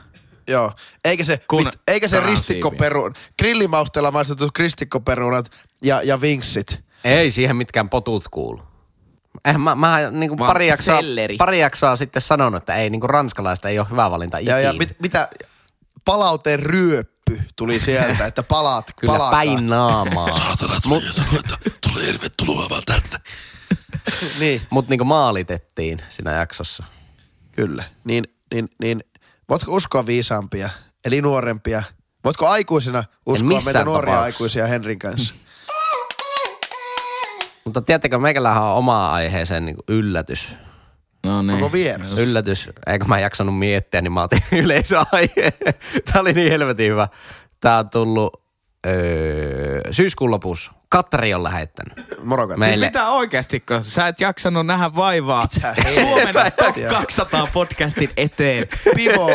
[0.47, 0.71] Joo,
[1.05, 5.51] eikä se, Kun vit, eikä se ristikkoperu, grillimausteella maistetut ristikkoperunat
[5.83, 6.83] ja, ja vinksit.
[7.03, 8.61] Ei siihen mitkään potut kuulu.
[9.45, 11.37] Eh, mä, mä niin kuin Vaan pari, jaksoa, selleri.
[11.37, 14.59] pari jaksoa sitten sanonut, että ei niin kuin ranskalaista ei ole hyvä valinta ikinä.
[14.59, 15.29] Ja, ja mit, mitä
[16.05, 19.31] palauteen ryöppy tuli sieltä, että palaat, Kyllä palataan.
[19.31, 20.33] päin naamaa.
[20.37, 21.57] Saatana tuli ja sanoi, että
[21.89, 23.19] tule tervetuloa vaan tänne.
[24.39, 26.83] Niin, Mutta niin kuin maalitettiin siinä jaksossa.
[27.59, 27.83] Kyllä.
[28.03, 29.03] Niin, niin, niin,
[29.49, 30.69] voitko uskoa viisaampia,
[31.05, 31.83] eli nuorempia?
[32.23, 34.23] Voitko aikuisena uskoa meitä nuoria tapauksessa.
[34.23, 35.33] aikuisia Henrin kanssa?
[37.65, 40.57] Mutta tiedättekö, meikälähän on oma aiheeseen niin yllätys.
[41.25, 41.53] No niin.
[41.53, 42.17] Onko vieras?
[42.17, 42.69] Yllätys.
[42.87, 45.53] Eikö mä jaksanut miettiä, niin mä otin yleisöaihe.
[46.13, 47.07] Tää oli niin helvetin hyvä.
[47.59, 48.43] Tää on tullut
[48.87, 50.71] öö, syyskuun lopussa.
[50.89, 51.93] Katri on lähettänyt.
[52.23, 52.59] Moro Katri.
[52.59, 55.47] Me- Siis Meille- mitä oikeasti, kun sä et jaksanut nähdä vaivaa
[55.95, 58.67] Suomen top 200 podcastin eteen.
[58.95, 59.31] Pivot.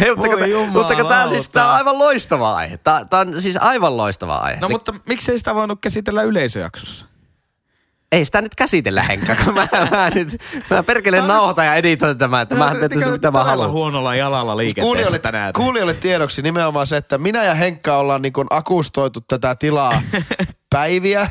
[0.00, 2.76] Hei, mutta, Voi mutta tää, siis, tää on aivan loistava aihe.
[2.76, 4.60] Tää, tää on siis aivan loistava aihe.
[4.60, 7.06] No mutta miksei sitä voinut käsitellä yleisöjaksossa?
[8.14, 10.28] Ei sitä nyt käsitellä, Henkka, kun mä, mä, nyt,
[10.70, 13.70] mä perkele nauhoitan ja editoin tämän, että mä teen tässä mitä mä haluan.
[13.70, 15.52] huonolla jalalla liikenteessä Kuulijoille, tänään.
[15.52, 20.02] kuulijoille tiedoksi nimenomaan se, että minä ja Henkka ollaan niin kuin akustoitu tätä tilaa
[20.74, 21.30] päiviä,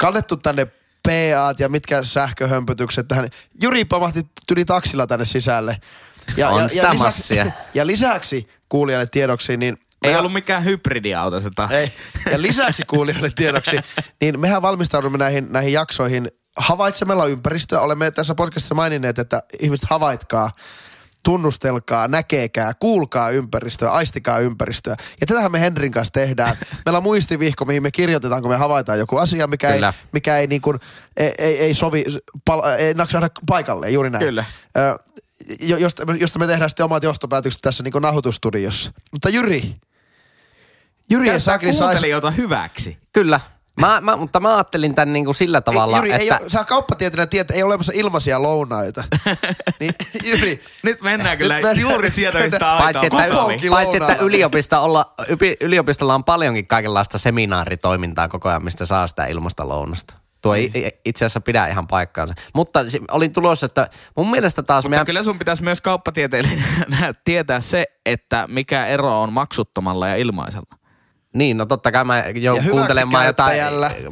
[0.00, 0.66] kannettu tänne
[1.02, 3.28] PAt ja mitkä sähköhömpötykset tähän.
[3.62, 5.80] Juri pamahti tyli taksilla tänne sisälle.
[6.36, 7.46] Ja, On ja, sitä ja, massia.
[7.74, 11.70] ja lisäksi kuulijalle tiedoksi, niin Ei ollut mikään hybridiauto se taas.
[11.70, 11.92] ei,
[12.32, 13.76] ja lisäksi kuulijoille tiedoksi,
[14.20, 17.80] niin mehän valmistaudumme näihin, näihin jaksoihin havaitsemalla ympäristöä.
[17.80, 20.50] Olemme tässä podcastissa maininneet, että ihmiset havaitkaa,
[21.22, 24.96] tunnustelkaa, näkeekää, kuulkaa ympäristöä, aistikaa ympäristöä.
[25.20, 26.56] Ja tätähän me Henrin kanssa tehdään.
[26.84, 29.92] Meillä on muistivihko, mihin me kirjoitetaan, kun me havaitaan joku asia, mikä ei, Kyllä.
[30.12, 30.78] mikä ei, niin kuin,
[31.16, 32.04] ei, ei, ei sovi,
[32.44, 34.24] pal- ei naksahda paikalle, juuri näin.
[34.24, 34.44] Kyllä.
[34.76, 34.98] Ö,
[35.60, 38.92] jo- josta, josta me tehdään sitten omat johtopäätökset tässä niin nahoitustudiossa.
[39.12, 39.74] Mutta Jyri,
[41.10, 42.98] Jyri ja Sakri sais, kuuntelijoita hyväksi.
[43.12, 43.40] Kyllä.
[43.80, 46.36] Mä, mä, mutta mä ajattelin tämän niin kuin sillä tavalla, ei, Jyri, että...
[46.36, 49.04] ei ole, sä kauppatieteellinen tiedät, ei ole olemassa ilmaisia lounaita.
[49.80, 49.94] niin,
[50.24, 53.18] Jyri, Nyt mennään kyllä Nyt mennään- juuri sieltä, mistä Paitsi että,
[53.70, 55.14] paitsi, että yliopisto olla,
[55.60, 60.14] yliopistolla on paljonkin kaikenlaista seminaaritoimintaa koko ajan, mistä saa sitä ilmasta lounasta.
[60.42, 60.86] Tuo ei Niin.
[60.86, 62.34] i- itse asiassa pidä ihan paikkaansa.
[62.54, 62.80] Mutta
[63.10, 65.06] olin tulossa, että mun mielestä taas Mutta meidän...
[65.06, 70.79] kyllä sun pitäisi myös kauppatieteilijänä tietää se, että mikä ero on maksuttomalla ja ilmaisella.
[71.34, 73.58] Niin, no totta kai mä joudun kuuntelemaan jotain,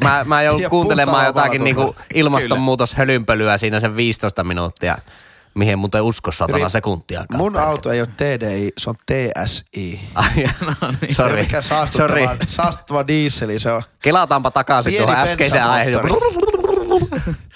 [0.05, 4.99] mä, mä joudun kuuntelemaan jotakin niinku ilmastonmuutoshölynpölyä siinä sen 15 minuuttia,
[5.55, 7.25] mihin muuten usko satana Jyri, sekuntia.
[7.33, 10.01] mun auto ei ole TDI, se on TSI.
[10.15, 10.29] Ai,
[10.67, 11.15] No niin.
[11.15, 11.89] Sorry, ole mikään sorry.
[11.89, 13.83] saastuttava, saastuttava dieseli, se on.
[14.03, 16.05] Kelataanpa takaisin Pieni tuohon äskeiseen aiheeseen.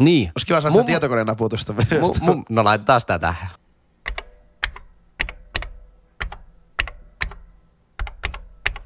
[0.00, 0.28] Niin.
[0.36, 2.00] Olisi kiva saada Mun- sitä tietokoneen naputusta myös.
[2.00, 3.48] Mu, mu, no laitetaan sitä tähän.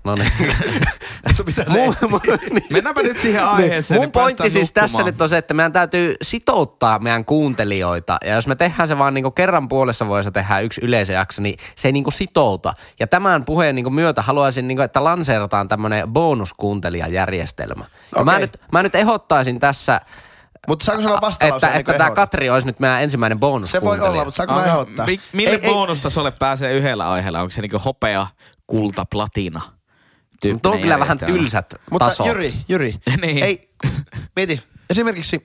[0.08, 0.32] No niin.
[1.46, 2.64] Mitä se Mun- mun- niin.
[2.70, 3.98] Mennäänpä nyt siihen aiheeseen.
[3.98, 5.12] Mun niin pointti siis tässä nukkumaan.
[5.14, 8.16] nyt on se, että meidän täytyy sitouttaa meidän kuuntelijoita.
[8.24, 11.88] Ja jos me tehdään se vaan niinku kerran puolessa vuodessa tehdään yksi yleisöjakso, niin se
[11.88, 12.74] ei niinku sitouta.
[13.00, 17.84] Ja tämän puheen niinku myötä haluaisin, niinku, että lanseerataan tämmöinen bonuskuuntelijajärjestelmä.
[18.16, 20.00] Ja mä, nyt, mä nyt ehdottaisin tässä,
[20.68, 21.66] Mutta saanko sanoa vastalause?
[21.66, 24.10] että, että tämä Katri olisi nyt meidän ensimmäinen Se voi bonuskuuntelija.
[24.12, 25.06] olla, mutta saanko mä Onko- ehdottaa?
[25.06, 27.40] mi- Mille Ei, ei, bonustasolle pääsee yhdellä aiheella?
[27.40, 28.26] Onko se niinku hopea,
[28.66, 29.60] kulta, platina?
[30.44, 32.26] Mutta Tuo on kyllä vähän tylsät Mutta tasot.
[32.26, 32.94] Jyri, Jyri.
[33.22, 33.44] Niin.
[33.44, 33.60] Ei,
[34.36, 34.62] mieti.
[34.90, 35.44] Esimerkiksi,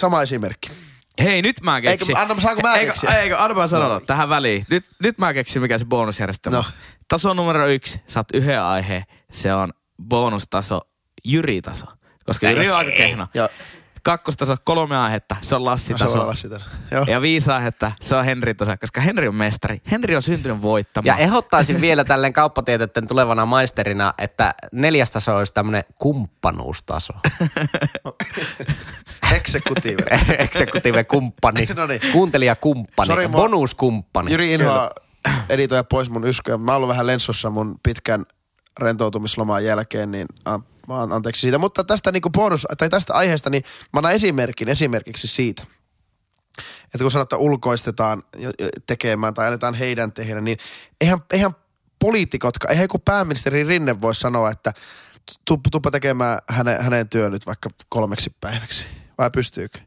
[0.00, 0.70] sama esimerkki.
[1.22, 2.16] Hei, nyt mä keksin.
[2.16, 3.10] Eikö- anna- saanko mä eikö, keksiä?
[3.20, 4.66] Eikö, anna mä sanoa tähän väliin.
[4.70, 6.64] Nyt, nyt mä keksin, mikä se bonusjärjestelmä No.
[7.08, 9.02] Taso numero yksi, saat yhden aiheen.
[9.32, 9.72] Se on
[10.02, 10.80] bonustaso,
[11.24, 11.86] Jyri-taso.
[12.24, 13.26] Koska Jyri on aika kehno.
[13.34, 13.48] Ja
[14.06, 16.34] Kakkostaso, kolme aihetta, se on se Lassi-taso.
[16.34, 16.60] sitä.
[16.90, 17.04] Joo.
[17.08, 19.80] Ja viisi aihetta, se on Henri-taso, koska Henri on mestari.
[19.90, 21.06] Henri on syntynyt voittamaan.
[21.06, 27.12] Ja ehdottaisin vielä tälleen kauppatieteiden tulevana maisterina, että neljäs taso olisi tämmöinen kumppanuustaso.
[29.36, 30.04] Executive.
[30.38, 32.00] Executive kumppani, No niin.
[32.12, 34.30] kuuntelijakumppani, mua- bonuskumppani.
[34.30, 34.90] Jyri Inhoa
[35.48, 36.58] editoja pois mun ysköjä.
[36.58, 38.24] Mä oon ollut vähän lensossa mun pitkän
[38.78, 41.58] rentoutumisloman jälkeen, niin a- mä anteeksi siitä.
[41.58, 45.62] Mutta tästä niinku bonus, tai tästä aiheesta, niin mä annan esimerkin esimerkiksi siitä.
[46.84, 48.22] Että kun sanotaan, että ulkoistetaan
[48.86, 50.58] tekemään tai annetaan heidän tehdä, niin
[51.00, 51.50] eihän, eihän
[51.98, 54.72] poliitikotkaan, eihän joku pääministeri Rinne voi sanoa, että
[55.44, 58.84] tu- tuppa tekemään hänen, hänen työ nyt vaikka kolmeksi päiväksi.
[59.18, 59.78] Vai pystyykö?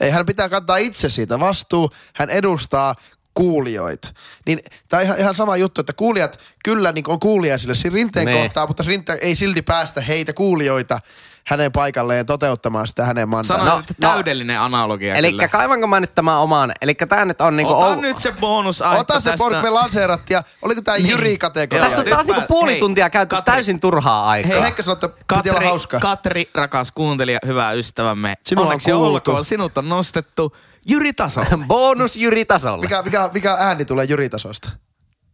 [0.00, 1.90] Ei, hän pitää kantaa itse siitä vastuu.
[2.14, 2.94] Hän edustaa
[3.34, 4.08] kuulijoita.
[4.46, 4.58] Niin
[4.88, 8.42] tämä on ihan, ihan sama juttu, että kuulijat kyllä niin on kuulijaisille siinä rinteen Nee.
[8.42, 10.98] kohtaa, mutta rinteen ei silti päästä heitä kuulijoita
[11.46, 13.64] hänen paikalleen toteuttamaan sitä hänen mandaatia.
[13.66, 14.14] Sanoin, No, no.
[14.14, 16.72] täydellinen analogia Eli kaivanko mä nyt tämän oman?
[16.80, 17.72] Eli tää nyt on niinku...
[17.72, 21.08] Ota Ou- nyt se bonusaihe Ota se pork, me lanseerattiin ja oliko tämä Niin.
[21.10, 21.84] Jyri-kategoria?
[21.84, 23.52] Tässä on taas niinku Hei, puoli tuntia käyty Katri.
[23.52, 24.52] täysin turhaa aikaa.
[24.52, 26.00] Hei, Henkka sanoi, että piti olla hauska.
[26.00, 28.34] Katri, rakas kuuntelija, hyvä ystävämme.
[28.42, 29.06] Sinua on Onneksi kuultu.
[29.14, 30.56] olkoon, sinut on nostettu
[30.86, 31.40] Jyri taso.
[31.66, 32.82] Bonus Jyri tasolle.
[32.84, 34.70] Mikä, mikä, mikä ääni tulee Jyri-tasosta?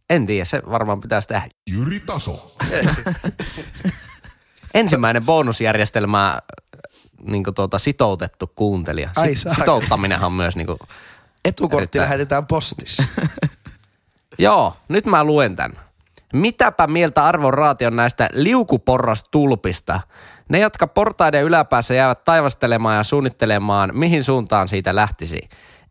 [0.09, 1.47] En tiedä, se varmaan pitäisi tehdä.
[1.69, 2.55] Jyri Taso.
[4.73, 6.39] Ensimmäinen bonusjärjestelmä
[7.21, 9.09] niin tuota, sitoutettu kuuntelija.
[9.15, 9.61] Ai Sit, saakeli.
[9.61, 10.79] sitouttaminenhan on myös niin kuin,
[11.45, 12.01] Etukortti Erittäin.
[12.01, 13.03] lähetetään postissa.
[14.39, 15.73] Joo, nyt mä luen tän.
[16.33, 19.99] Mitäpä mieltä arvon raati on näistä liukuporrastulpista?
[20.49, 25.39] Ne, jotka portaiden yläpäässä jäävät taivastelemaan ja suunnittelemaan, mihin suuntaan siitä lähtisi.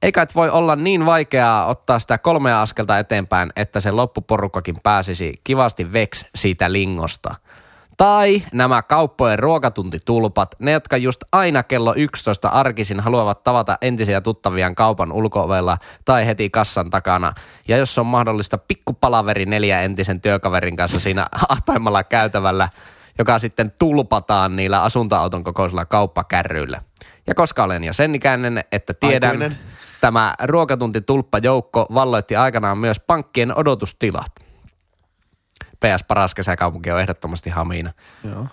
[0.03, 5.35] Eikä et voi olla niin vaikeaa ottaa sitä kolmea askelta eteenpäin, että se loppuporukkakin pääsisi
[5.45, 7.35] kivasti veks siitä lingosta.
[7.97, 14.75] Tai nämä kauppojen ruokatuntitulpat, ne jotka just aina kello 11 arkisin haluavat tavata entisiä tuttaviaan
[14.75, 17.33] kaupan ulkoovella tai heti kassan takana.
[17.69, 22.69] Ja jos on mahdollista pikkupalaveri neljä entisen työkaverin kanssa siinä ahtaimmalla käytävällä,
[23.19, 26.83] joka sitten tulpataan niillä asuntoauton kokoisilla kauppakärryillä.
[27.27, 29.59] Ja koska olen jo sen ikäinen, että tiedän, Aikuinen.
[30.01, 34.33] tämä ruokatuntitulppajoukko valloitti aikanaan myös pankkien odotustilat.
[35.81, 37.93] PS paras kesäkaupunki on ehdottomasti Hamina.
[38.25, 38.47] Joo.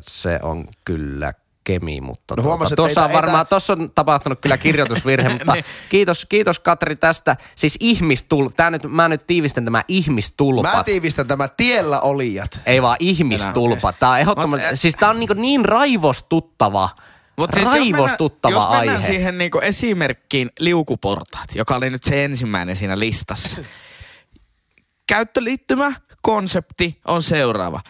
[0.00, 1.32] Se on kyllä
[1.64, 5.54] Kemi, mutta No tuota, huomasin, tuossa on varmaan, tää- tuossa on tapahtunut kyllä kirjoitusvirhe, mutta
[5.88, 7.36] kiitos, kiitos Katri tästä.
[7.54, 10.76] Siis ihmistul, tää nyt, mä nyt tiivistän tämä ihmistulpat.
[10.76, 12.60] Mä tiivistän tämä tiellä olijat.
[12.66, 13.92] Ei vaan ihmistulpa.
[13.92, 16.88] Tää on ehdottomasti, Mut, siis tää on niin, niin raivostuttava,
[17.36, 19.06] Mut siis jos mennään- raivostuttava jos mennään aihe.
[19.06, 23.60] siihen niinku esimerkkiin liukuportaat, joka oli nyt se ensimmäinen siinä listassa.
[25.06, 25.92] Käyttöliittymä,
[26.22, 27.80] konsepti on seuraava.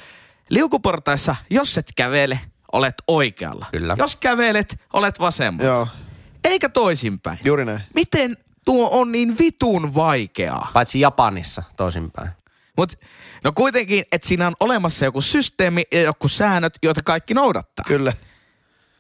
[0.48, 2.40] Liukuportaissa, jos et kävele,
[2.72, 3.66] olet oikealla.
[3.70, 3.96] Kyllä.
[3.98, 5.70] Jos kävelet, olet vasemmalla.
[5.72, 5.88] Joo,
[6.44, 7.38] Eikä toisinpäin.
[7.44, 7.80] juuri näin.
[7.94, 10.68] Miten tuo on niin vitun vaikeaa?
[10.72, 12.30] Paitsi Japanissa toisinpäin.
[12.76, 12.92] Mut,
[13.44, 17.84] no kuitenkin, että siinä on olemassa joku systeemi ja joku säännöt, joita kaikki noudattaa.
[17.88, 18.12] Kyllä.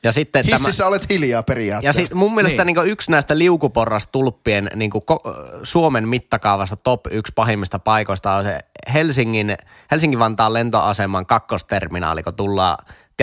[0.02, 2.00] Ja sitten tämä, Hississä olet hiljaa ja periaatteessa.
[2.02, 2.76] sit mun mielestä niin.
[2.76, 2.86] Niin.
[2.88, 5.30] Yksi näistä liukuporrastulppien niin ko-
[5.62, 8.58] Suomen mittakaavassa top yksi pahimmista paikoista on se
[8.94, 9.56] Helsingin,
[9.90, 12.76] Helsingin-Vantaan lentoaseman kakkosterminaali, kun tullaan,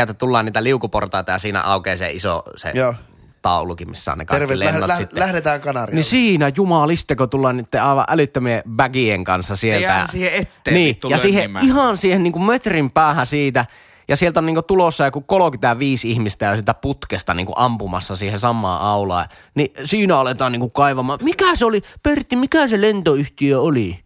[0.05, 2.93] tiedätte, tullaan niitä liukuportaita ja siinä aukeaa se iso se Joo.
[3.41, 5.19] taulukin, missä on ne kaikki Terve, lennot läh, sitten.
[5.19, 5.95] lähdetään Kanarialle.
[5.95, 9.83] Niin siinä jumaliste, kun tullaan niiden aivan älyttömien bagien kanssa sieltä.
[9.83, 11.65] jää siihen eteen Niin, ja siihen, lönnimään.
[11.65, 13.65] ihan siihen niin kuin metrin päähän siitä.
[14.07, 18.15] Ja sieltä on niin kuin tulossa joku 35 ihmistä ja sitä putkesta niin kuin ampumassa
[18.15, 19.25] siihen samaan aulaan.
[19.55, 21.19] Niin siinä aletaan niin kuin kaivamaan.
[21.23, 23.99] Mikä se oli, Pertti, mikä se lentoyhtiö oli?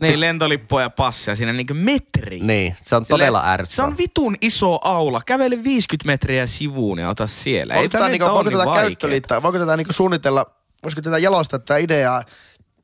[0.00, 2.40] Niin, lentolippua ja passia siinä niinku metri.
[2.40, 3.88] Niin, se on Silleen, todella Se ärsyttävää.
[3.88, 5.20] on vitun iso aula.
[5.26, 7.74] Kävele 50 metriä sivuun ja ota siellä.
[7.74, 10.46] Voiko Ei tätä, niinku, voiko tätä käyttöliittää, voiko tätä niinku suunnitella,
[10.82, 12.22] voisiko tätä jalostaa tätä ideaa,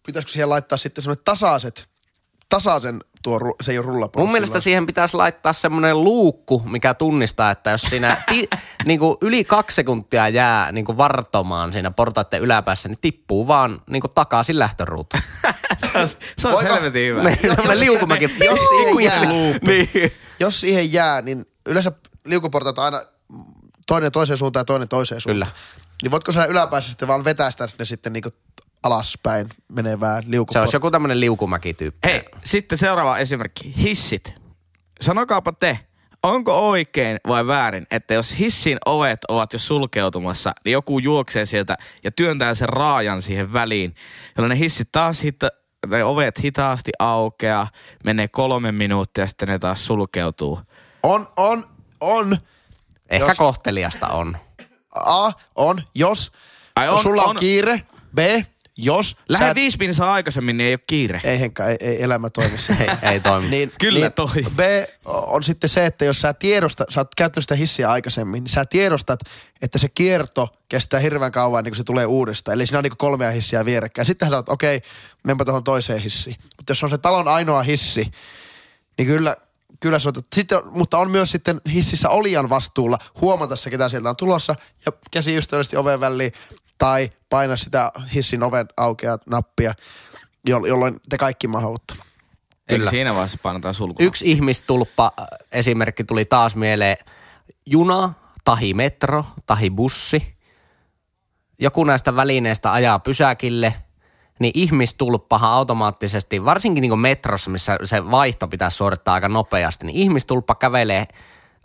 [0.06, 1.88] pitäisikö siihen laittaa sitten semmoinen tasaiset,
[2.48, 4.18] tasaisen tuo, se ei ole rullaportti.
[4.24, 8.48] Mun mielestä vaan- siihen pitäisi laittaa semmoinen luukku, mikä tunnistaa, että jos siinä ti,
[8.84, 13.80] niin kuin yli kaksi sekuntia jää niin kuin vartomaan siinä portaiden yläpäässä, niin tippuu vaan
[13.90, 15.22] niin kuin takaisin lähtöruutuun.
[15.92, 17.22] Se on, se on Voiko- helvetin hyvä.
[17.22, 17.38] Me-
[17.68, 18.24] me liukumäki.
[18.44, 19.24] jos siihen jää,
[19.66, 20.12] niin.
[20.40, 21.92] jos siihen jää, niin yleensä
[22.24, 23.02] liukuportaat aina
[23.86, 25.50] toinen toiseen suuntaan ja toinen toiseen suuntaan.
[25.52, 25.60] Kyllä.
[26.02, 28.28] Niin voitko siellä yläpäässä sitten vaan vetäistä ne sitten niinku
[28.86, 30.62] alaspäin menevää Se liukuportaat?
[30.62, 32.08] olisi joku tämmöinen liukumäki-tyyppi.
[32.08, 33.74] Hei, sitten seuraava esimerkki.
[33.82, 34.34] Hissit.
[35.00, 35.78] Sanokaapa te,
[36.22, 41.76] onko oikein vai väärin, että jos hissin ovet ovat jo sulkeutumassa, niin joku juoksee sieltä
[42.04, 43.94] ja työntää sen raajan siihen väliin,
[44.36, 45.48] jolloin ne hissit taas hita,
[45.90, 47.68] tai ovet hitaasti aukeaa,
[48.04, 50.60] menee kolme minuuttia ja sitten ne taas sulkeutuu.
[51.02, 51.66] On, on,
[52.00, 52.38] on.
[53.10, 54.36] Ehkä jos- kohteliasta on.
[54.94, 56.32] A, on, jos
[56.76, 57.36] Ai on, sulla on, on.
[57.36, 57.82] kiire.
[58.14, 58.18] B,
[58.76, 61.20] jos Lähde sä et- viisi minuuttia aikaisemmin, niin ei ole kiire.
[61.24, 62.56] Ei Henkka, ei, ei elämä toimi.
[62.80, 63.48] Ei, ei toimi.
[63.48, 64.28] Niin, Kyllä niin toi.
[64.56, 64.60] B
[65.04, 68.64] on sitten se, että jos sä tiedostat, sä oot käyttänyt sitä hissiä aikaisemmin, niin sä
[68.64, 69.20] tiedostat,
[69.62, 72.54] että se kierto kestää hirveän kauan ennen kuin se tulee uudestaan.
[72.54, 74.06] Eli siinä on niinku kolmea hissiä vierekkäin.
[74.06, 74.80] Sitten sä sanot, okei,
[75.24, 76.36] menpä tuohon toiseen hissiin.
[76.56, 78.10] Mutta jos on se talon ainoa hissi,
[78.98, 79.36] niin kyllä,
[79.80, 84.10] kyllä se on, sitten, mutta on myös sitten hississä olijan vastuulla huomata se, ketä sieltä
[84.10, 84.54] on tulossa
[84.86, 86.32] ja käsi ystävällisesti oven väliin
[86.78, 89.74] tai paina sitä hissin oven aukeaa nappia,
[90.48, 91.94] jo- jolloin te kaikki mahoutte.
[91.94, 92.90] Eikö Kyllä.
[92.90, 94.06] siinä vaiheessa painetaan sulkuun?
[94.06, 96.96] Yksi ihmistulppa äh, esimerkki tuli taas mieleen.
[97.66, 98.12] Juna,
[98.44, 100.36] tahi metro, tahi bussi.
[101.58, 103.74] Joku näistä välineistä ajaa pysäkille,
[104.40, 110.54] niin ihmistulppahan automaattisesti, varsinkin niin metrossa, missä se vaihto pitäisi suorittaa aika nopeasti, niin ihmistulppa
[110.54, 111.06] kävelee,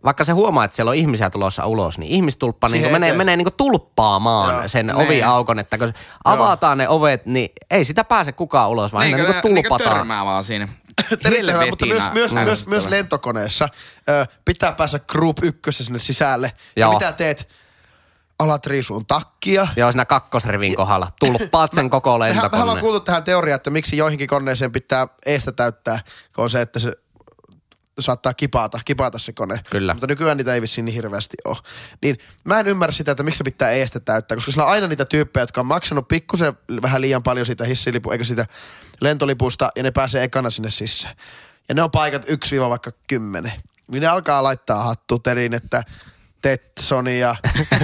[0.03, 3.37] vaikka se huomaa, että siellä on ihmisiä tulossa ulos, niin ihmistulppa niin Siihen menee, menee
[3.37, 4.67] niin tulppaamaan Joo.
[4.67, 4.95] sen Niin.
[4.97, 5.93] oviaukon, että kun
[6.25, 9.97] avataan ne ovet, niin ei sitä pääse kukaan ulos, vaan niin ne- kuin niinkö tulpataan.
[9.97, 10.67] törmää vaan siinä.
[11.11, 12.69] Erittäin hyvä, mutta myös, myös, myös, ärsyttävä.
[12.69, 13.69] myös lentokoneessa
[14.09, 16.51] ö, pitää päästä Group 1 sinne sisälle.
[16.75, 16.93] Ja Joo.
[16.93, 17.47] mitä teet?
[18.39, 19.67] Alat riisuun takkia.
[19.75, 21.07] Joo, siinä kakkosrivin kohdalla.
[21.19, 22.81] Tulppaat sen koko Mehän, mehän ollaan lentokoneen.
[22.81, 25.99] kuultu tähän teoriaan, että miksi joihinkin koneeseen pitää eestä täyttää,
[26.35, 26.93] kun on se, että se
[27.99, 29.61] saattaa kipata, kipata se kone.
[29.69, 29.93] Kyllä.
[29.93, 31.57] Mutta nykyään niitä ei vissiin niin hirveästi ole.
[32.01, 34.87] Niin mä en ymmärrä sitä, että miksi se pitää eestä täyttää, koska siellä on aina
[34.87, 38.45] niitä tyyppejä, jotka on maksanut pikkusen vähän liian paljon siitä hissilipu, eikä siitä
[39.01, 41.15] lentolipusta, ja ne pääsee ekana sinne sisään.
[41.69, 43.51] Ja ne on paikat 1 vaikka 10.
[43.87, 45.83] Niin ne alkaa laittaa hattuterin, että
[46.41, 47.35] Tetsonia,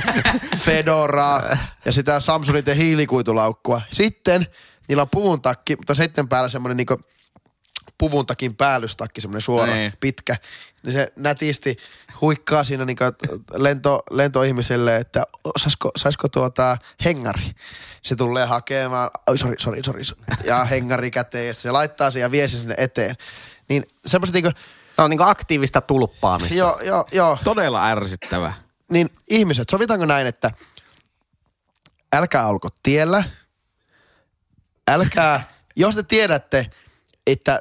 [0.65, 3.81] Fedoraa ja sitä Samsungin hiilikuitulaukkua.
[3.91, 4.47] Sitten
[4.87, 6.99] niillä on puvun takki, mutta sitten päällä semmoinen niinku
[7.97, 9.93] puvun takin päällystakki, semmoinen suora, Niin.
[9.99, 10.35] pitkä.
[10.83, 11.77] Niin se nätisti
[12.21, 13.03] huikkaa siinä niinku
[13.53, 15.23] lento, lentoihmiselle, että
[15.57, 17.51] saisiko, saisiko tuota hengari.
[18.01, 20.01] Se tulee hakemaan, oi sori, sori, sori,
[20.43, 23.15] ja hengari käteen ja se laittaa sen ja vie sen sinne eteen.
[23.69, 24.51] Niin semmoiset niinku,
[24.95, 26.57] Se on niinku aktiivista tulppaamista.
[26.57, 28.53] joo, joo, joo, Todella ärsyttävä.
[28.91, 30.51] niin ihmiset, sovitaanko näin, että
[32.13, 33.23] älkää olko tiellä,
[34.87, 36.69] älkää, jos te tiedätte,
[37.27, 37.59] että,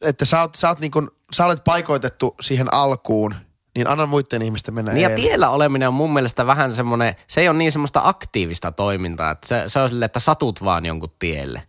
[0.00, 3.34] että sä, oot, sä, oot niin kun, sä olet paikoitettu siihen alkuun,
[3.76, 7.40] niin anna muiden ihmisten mennä Niin ja tiellä oleminen on mun mielestä vähän semmoinen, se
[7.40, 11.12] ei ole niin semmoista aktiivista toimintaa, että se, se on silleen, että satut vaan jonkun
[11.18, 11.62] tielle.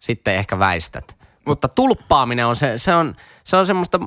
[0.00, 1.16] Sitten ehkä väistät.
[1.46, 3.14] Mutta tulppaaminen on se, se on,
[3.44, 4.00] se on semmoista,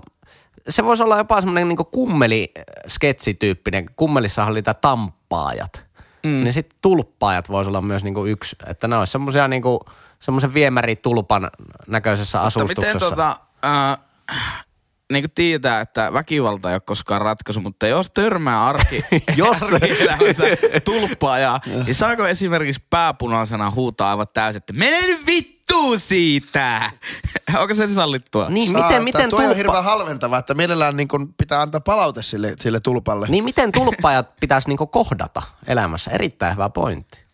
[0.70, 3.86] se voisi olla jopa semmoinen niin kummeli-sketsityyppinen.
[3.96, 5.86] Kummelissahan oli niitä tamppaajat.
[6.26, 6.44] Mm.
[6.44, 9.80] Niin sitten tulppaajat voisi olla myös niinku yksi, että ne olisi semmoisia niinku,
[10.20, 11.50] semmoisen viemäritulpan
[11.88, 12.94] näköisessä Mutta asustuksessa.
[12.94, 14.66] miten tota, äh,
[15.12, 19.04] niin kuin tietää, että väkivalta ei ole koskaan ratkaisu, mutta jos törmää arki,
[19.38, 19.64] Jos.
[19.74, 20.44] arkielämässä
[20.86, 25.56] tulppaa ja, niin saako esimerkiksi pääpunaisena huutaa aivan täysin, että mene nyt vittu!
[25.98, 26.92] siitä!
[27.62, 28.50] Onko se sallittua?
[28.50, 29.56] Niin, Saa, miten, miten on tulppa...
[29.56, 33.28] hirveän halventavaa, että mielellään niin kun pitää antaa palaute sille, sille tulpalle.
[33.30, 36.12] Niin miten tulppaajat pitäisi niinku kohdata elämässä?
[36.12, 37.26] Erittäin hyvä pointti.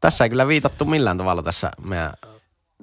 [0.00, 2.12] Tässä ei kyllä viitattu millään tavalla tässä meidän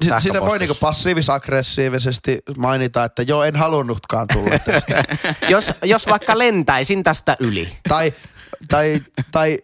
[0.04, 5.04] Si- Siinä voi niinku passiivis-aggressiivisesti mainita, että joo, en halunnutkaan tulla tästä.
[5.54, 7.78] jos, jos vaikka lentäisin tästä yli.
[7.90, 8.14] tai,
[8.68, 9.00] tai,
[9.32, 9.58] tai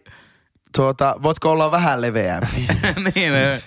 [0.76, 2.66] tuota, voitko olla vähän leveämpi?
[3.14, 3.62] niin, eh.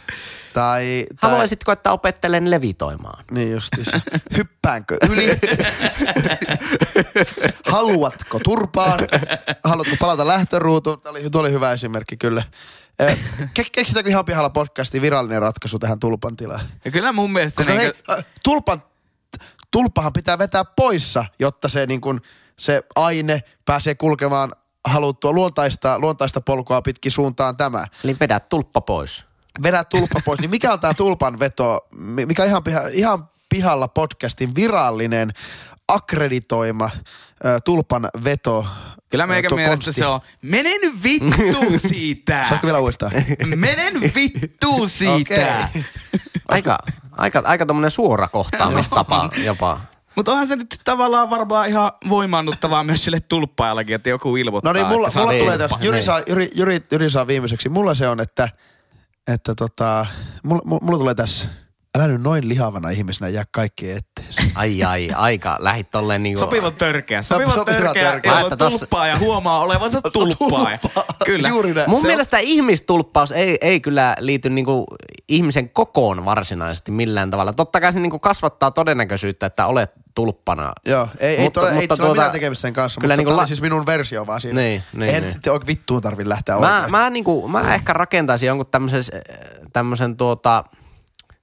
[0.53, 3.25] tai, tai, Haluaisitko, että opettelen levitoimaan?
[3.31, 3.99] Niin justiinsa.
[4.37, 5.27] Hyppäänkö yli?
[7.65, 8.99] Haluatko turpaan?
[9.63, 11.01] Haluatko palata lähtöruutuun?
[11.01, 12.43] Tämä oli, tuo oli hyvä esimerkki kyllä.
[13.59, 16.65] Ke- keksitäänkö ihan pihalla podcastin virallinen ratkaisu tähän tulpan tilaan?
[16.85, 17.57] Ja kyllä mun mielestä...
[17.57, 18.83] Koska Niin, hei, äh, tulpan,
[19.71, 22.21] tulppahan pitää vetää poissa, jotta se, niin kun,
[22.59, 24.51] se aine pääsee kulkemaan
[24.85, 27.85] haluttua luontaista, luontaista polkua pitkin suuntaan tämä.
[28.03, 29.25] Eli vedä tulppa pois.
[29.63, 30.39] Vedä tulppa pois.
[30.39, 35.33] Niin mikä on tämä tulpan veto, mi- mikä on ihan, piha, ihan pihalla podcastin virallinen
[35.87, 36.89] akkreditoima
[37.65, 38.65] tulpan veto
[39.15, 39.99] kyllä meikä tuo mielestä konsti.
[39.99, 42.45] se on, mene nyt vittu siitä!
[42.49, 43.11] Saatko vielä uudestaan?
[43.55, 45.69] Mene nyt vittu siitä!
[45.69, 45.83] Okei.
[46.47, 46.77] Aika,
[47.11, 49.81] aika, aika tommonen suora kohtaamistapa jopa.
[50.15, 54.73] Mutta onhan se nyt tavallaan varmaan ihan voimaannuttavaa myös sille tulppaajallakin, että joku ilmoittaa.
[54.73, 56.03] No niin, mulla, mulla oot tulee tässä, Jyri niin.
[56.03, 57.69] saa, Jyri, Jyri, Jyri saa viimeiseksi.
[57.69, 58.49] Mulla se on, että,
[59.27, 60.05] että tota,
[60.43, 61.49] mulla, mulla tulee tässä,
[61.95, 64.51] älä nyt noin lihavana ihmisenä jää kaikki etteesi.
[64.55, 65.57] Ai ai, aika.
[65.59, 66.39] Lähit tolleen niinku...
[66.39, 67.21] Sopivan törkeä.
[67.21, 68.31] Sopivan Sopivan törkeä, törkeä.
[68.39, 70.67] jolla on tulppaa ja huomaa olevansa tulppaa.
[71.25, 71.49] Kyllä.
[71.49, 71.89] Juuri näin.
[71.89, 74.85] Mun Se on- mielestä ihmistulppaus ei, ei kyllä liity niinku
[75.29, 77.53] ihmisen kokoon varsinaisesti millään tavalla.
[77.53, 80.73] Totta kai se niinku kasvattaa todennäköisyyttä, että olet tulppana.
[80.85, 83.29] Joo, ei, ei, todella, ei mutta ole tuota- mitään tekemistä sen kanssa, kyllä mutta niinku
[83.29, 84.61] tämä la- oli siis minun versio vaan siinä.
[84.61, 85.33] Niin, niin, Eihän niin.
[85.49, 86.91] oikein vittuun tarvi lähteä Mä, oikein.
[86.91, 89.03] mä, niinku, mä ehkä rakentaisin jonkun tämmöisen,
[89.73, 90.63] tämmöisen tuota,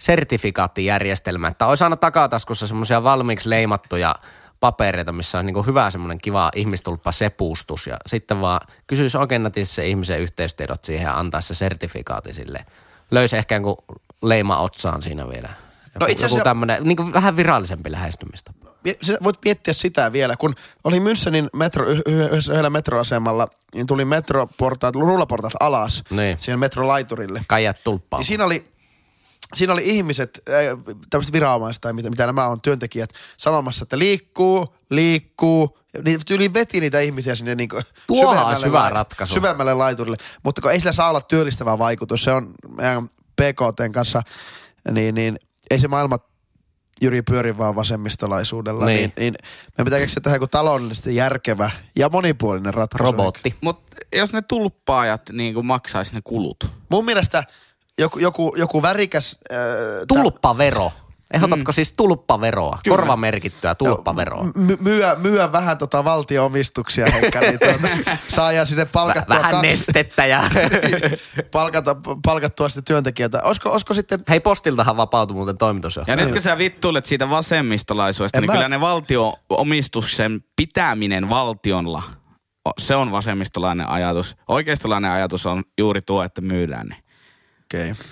[0.02, 4.14] sertifikaattijärjestelmän, että olisi aina takataskussa semmoisia valmiiksi leimattuja
[4.60, 9.86] papereita, missä on niinku hyvä semmoinen kiva ihmistulppa sepustus ja sitten vaan kysyisi oikein se
[9.88, 12.64] ihmisen yhteystiedot siihen ja antaisi se sertifikaatti sille.
[13.10, 13.76] Löysi ehkä jonkun
[14.22, 15.48] leima otsaan siinä vielä.
[15.48, 18.52] Joku, No itse joku asiassa- tämmöinen niin vähän virallisempi lähestymistä.
[19.02, 25.52] Sä voit miettiä sitä vielä, kun oli Münchenin metro, yhdellä metroasemalla, niin tuli metroportaat, rullaportaat
[25.60, 26.38] alas Niin.
[26.38, 27.40] siihen metrolaiturille.
[27.48, 28.20] Kaijat tulppaa.
[28.20, 28.64] Niin siinä oli,
[29.54, 34.74] siinä oli ihmiset, äh, tämmöiset viranomaiset tai mitä, mitä nämä on, työntekijät, sanomassa, että liikkuu,
[34.90, 35.78] liikkuu.
[36.04, 37.68] Niin tyyli veti niitä ihmisiä sinne niin
[38.08, 39.34] olisi hyvä ratkaisu.
[39.34, 40.16] syvemmälle laiturille.
[40.42, 44.22] Mutta kun ei sillä saa olla työllistävä vaikutus, se on meidän PKTn kanssa,
[44.90, 45.38] niin, niin
[45.70, 46.18] ei se maailma
[47.02, 48.86] Jyri pyöri vaan vasemmistolaisuudella.
[48.86, 48.96] Niin.
[48.96, 49.12] Niin.
[49.18, 49.34] Niin,
[49.78, 53.04] meidän pitää keksiä tähän joku taloudellisesti järkevä ja monipuolinen ratkaisu.
[53.04, 53.54] Robotti.
[53.60, 56.72] Mutta jos ne tulppaajat niin kuin maksaisi ne kulut.
[56.88, 57.44] Mun mielestä
[57.98, 59.38] joku, joku, joku värikäs...
[59.52, 59.58] Äh,
[60.08, 60.92] Tulppavero.
[61.34, 62.78] Ehdotatko siis tulppaveroa?
[62.84, 62.96] Kyllä.
[62.96, 64.44] Korvamerkittyä tulppaveroa.
[64.56, 67.88] my- myyä, myyä vähän tota valtio-omistuksia, Heikka, niin tuota,
[68.28, 70.42] saa ja sinne palkattua vähän kaksi, nestettä ja...
[71.52, 73.42] palkata, palkattua sitten työntekijöitä.
[73.42, 76.18] Olisiko, olisiko sitten, Hei, postiltahan vapautui muuten toimitusjohtaja.
[76.18, 82.02] Ja nyt kun sä vittuilet siitä vasemmistolaisuudesta, En niin mä- kyllä ne valtio-omistuksen pitäminen valtionla,
[82.78, 84.36] se on vasemmistolainen ajatus.
[84.48, 86.96] Oikeistolainen ajatus on juuri tuo, että myydään ne.
[87.72, 88.04] Okei, okay.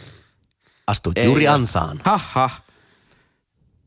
[0.87, 1.55] Astuit Ei juuri oo.
[1.55, 2.01] ansaan.
[2.05, 2.51] Haha.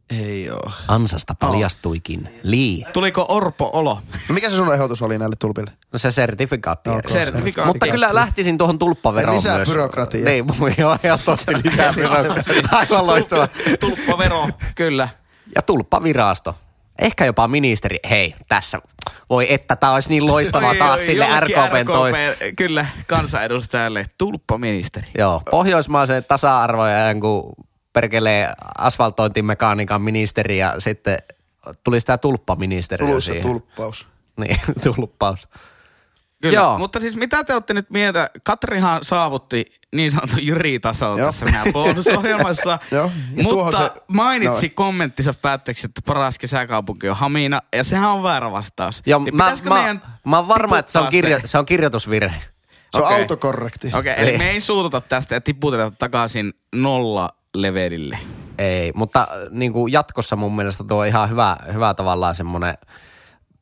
[0.10, 0.72] ei oo.
[0.88, 2.40] Ansasta paljastuikin.
[2.44, 2.86] Lii.
[2.94, 4.02] Tuliko Orpo-olo?
[4.30, 5.72] No mikä se sun ehdotus oli näille tulpille?
[5.92, 6.90] No se sertifikaatti.
[6.90, 7.68] No, sertifikaatti.
[7.68, 9.70] Mutta kyllä lähtisin tuohon tulppaveroon Lisää myös.
[9.70, 10.26] byrokratiaa.
[10.26, 10.46] Niin,
[10.78, 12.70] joo, ehdottomasti lisää byrokratiaa.
[12.72, 13.48] Aivan loistava.
[13.80, 15.08] Tulppavero, kyllä.
[15.56, 16.56] Ja tulppavirasto.
[17.02, 17.98] Ehkä jopa ministeri.
[18.10, 18.82] Hei, tässä.
[19.30, 22.12] Voi että tämä olisi niin loistavaa Oi, taas oi, sille RKPn toi.
[22.12, 24.06] RKP, Kyllä, kansanedustajalle.
[24.18, 25.08] Tulppaministeri.
[25.18, 27.54] Joo, pohjoismaisen tasa-arvo ja jonkun
[27.94, 31.18] perkelee asfaltointimekaniikan ministeri ja sitten
[31.84, 33.52] tuli sitä tulppaministeriö Tuluissa siihen.
[33.52, 34.08] tulppaus.
[34.40, 34.60] Niin,
[34.96, 35.48] tulppaus.
[36.44, 36.78] Kyllä, Joo.
[36.78, 38.30] mutta siis mitä te olette nyt mieltä?
[38.44, 39.66] Katrihan saavutti
[39.96, 41.28] niin sanottu Jyri-tasolla Joo.
[41.28, 42.80] tässä meidän bonusohjelmassa.
[42.92, 43.10] Ja
[43.44, 44.72] mutta se- mainitsi no.
[44.76, 49.02] kommenttinsa päätteeksi, että paras kesäkaupunki on Hamina, ja sehän on väärä vastaus.
[49.06, 52.42] Joo, Niin mä, mä, meidän mä oon varma, että se on, kirjo, se on kirjoitusvirhe.
[52.92, 53.20] Se on Okei.
[53.20, 53.88] autokorrekti.
[53.88, 54.40] Okei, okay, eli Niin.
[54.42, 58.20] me ei suututa tästä ja tiputeta takaisin nolla levelille.
[58.58, 62.74] Ei, mutta äh, niin kuin jatkossa mun mielestä tuo on ihan hyvä, hyvä tavallaan semmoinen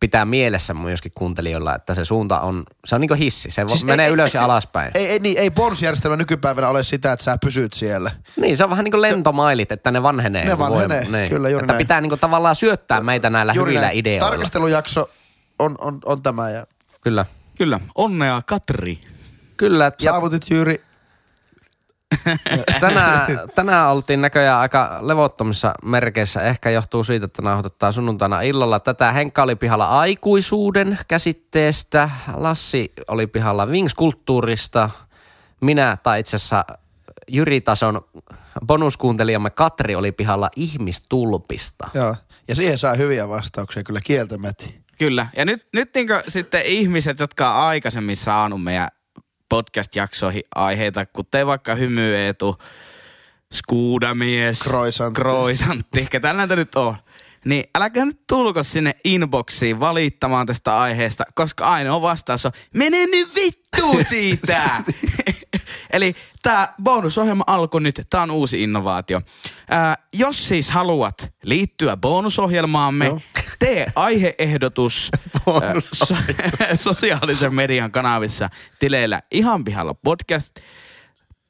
[0.02, 3.52] pitää mielessä myöskin kuuntelijoilla, että se suunta on, se on niin kuin hissi.
[3.52, 4.92] Se Siis menee ei- ylös ei- ja alaspäin.
[4.96, 8.12] Ei, ei, niin, ei bonusjärjestelmä nykypäivänä ole sitä, että sä pysyt siellä.
[8.36, 10.46] Niin, se on vähän niin kuin lentomailit, että ne vanhenee.
[10.46, 11.30] Ne vanhenee, Niin.
[11.30, 11.84] kyllä, juuri Että näin.
[11.84, 13.98] pitää niin kuin tavallaan syöttää meitä näillä hyvillä näin.
[13.98, 14.28] ideoilla.
[14.30, 15.10] Tarkastelujakso
[15.60, 16.66] on, on, on tämä ja
[17.02, 17.26] Kyllä.
[17.58, 19.00] Kyllä, onnea Katri.
[19.58, 19.86] Kyllä.
[19.86, 20.84] Ja, saavutit Jyri
[22.80, 26.42] tänään, tänään oltiin näköjään aika levottomissa merkeissä.
[26.42, 28.80] Ehkä johtuu siitä, että nauhoitetaan sunnuntaina illalla.
[28.80, 32.10] Tätä Henkka oli pihalla aikuisuuden käsitteestä.
[32.34, 34.90] Lassi oli pihalla Wings-kulttuurista.
[35.62, 36.66] Minä, tai itse asiassa
[37.28, 38.02] Jyri Tason
[38.66, 41.90] bonuskuuntelijamme Katri oli pihalla ihmistulpista.
[41.94, 42.16] Joo.
[42.48, 44.66] Ja siihen saa hyviä vastauksia kyllä kieltämättä.
[44.98, 45.28] Kyllä.
[45.36, 48.88] Ja nyt, nyt niin sitten ihmiset, jotka on aikaisemmin saanut meidän
[49.52, 52.56] podcast-jaksoihin aiheita, kuten vaikka hymyeetu,
[53.54, 55.22] skuudamies, Kroisantti.
[55.22, 56.96] kroisantti, ketä näitä nyt on.
[57.46, 63.36] Niin älkää nyt tulko sinne inboxiin valittamaan tästä aiheesta, koska ainoa vastaus on, mene nyt
[63.36, 64.84] vittu siitä!
[65.94, 69.22] Eli tämä bonusohjelma alkoi nyt, tämä on uusi innovaatio.
[69.70, 73.22] Ää, jos siis haluat liittyä bonusohjelmaamme, Joo.
[73.62, 75.10] Tee aiheehdotus
[75.64, 76.16] ää, so-
[76.94, 78.50] sosiaalisen median kanavissa
[78.80, 80.56] tileillä ihan pihalla podcast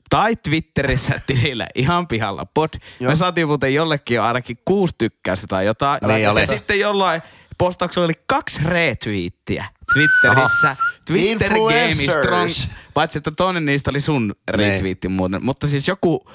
[0.10, 2.70] tai Twitterissä tilillä ihan pihalla pod.
[3.00, 3.12] Joo.
[3.12, 6.00] Me saatiin muuten jollekin jo ainakin kuusi tykkäystä tai jotain.
[6.08, 6.46] Niin ja oli.
[6.46, 7.22] sitten jollain
[7.58, 10.76] postauksella oli kaksi retweettiä Twitterissä.
[11.06, 12.52] Twitter Game strong.
[12.94, 15.46] Paitsi, että toinen niistä oli sun retweetti muuten.
[15.46, 16.30] Mutta siis joku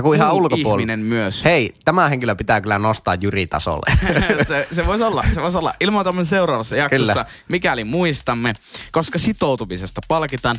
[0.00, 0.74] Joku ihan muu ulkopuolella.
[0.80, 1.44] ihminen myös.
[1.44, 3.92] Hei, tämä henkilö pitää kyllä nostaa Jyri tasolle.
[4.48, 5.74] se, se voisi olla, se voisi olla.
[5.80, 7.26] Ilmoitamme seuraavassa jaksossa, Kyllä.
[7.48, 8.54] mikäli muistamme,
[8.92, 10.56] koska sitoutumisesta palkitaan.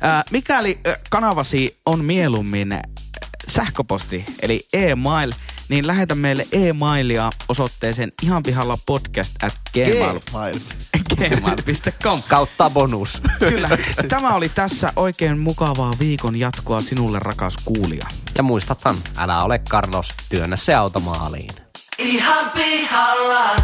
[0.00, 2.78] Ää, mikäli ö, kanavasi on mieluummin
[3.48, 5.32] sähköposti, eli e-mail,
[5.68, 10.58] niin lähetä meille e-mailia osoitteeseen ihan pihalla podcast at gmail, Gmail.
[11.16, 12.22] gmail.com.
[12.28, 13.22] Kautta bonus.
[13.38, 13.68] Kyllä,
[14.08, 18.06] tämä oli tässä oikein mukavaa viikon jatkoa sinulle rakas kuulija.
[18.36, 21.50] Ja muistathan, älä ole Carlos, työnnä se automaaliin.
[21.98, 23.56] ihan pihalla.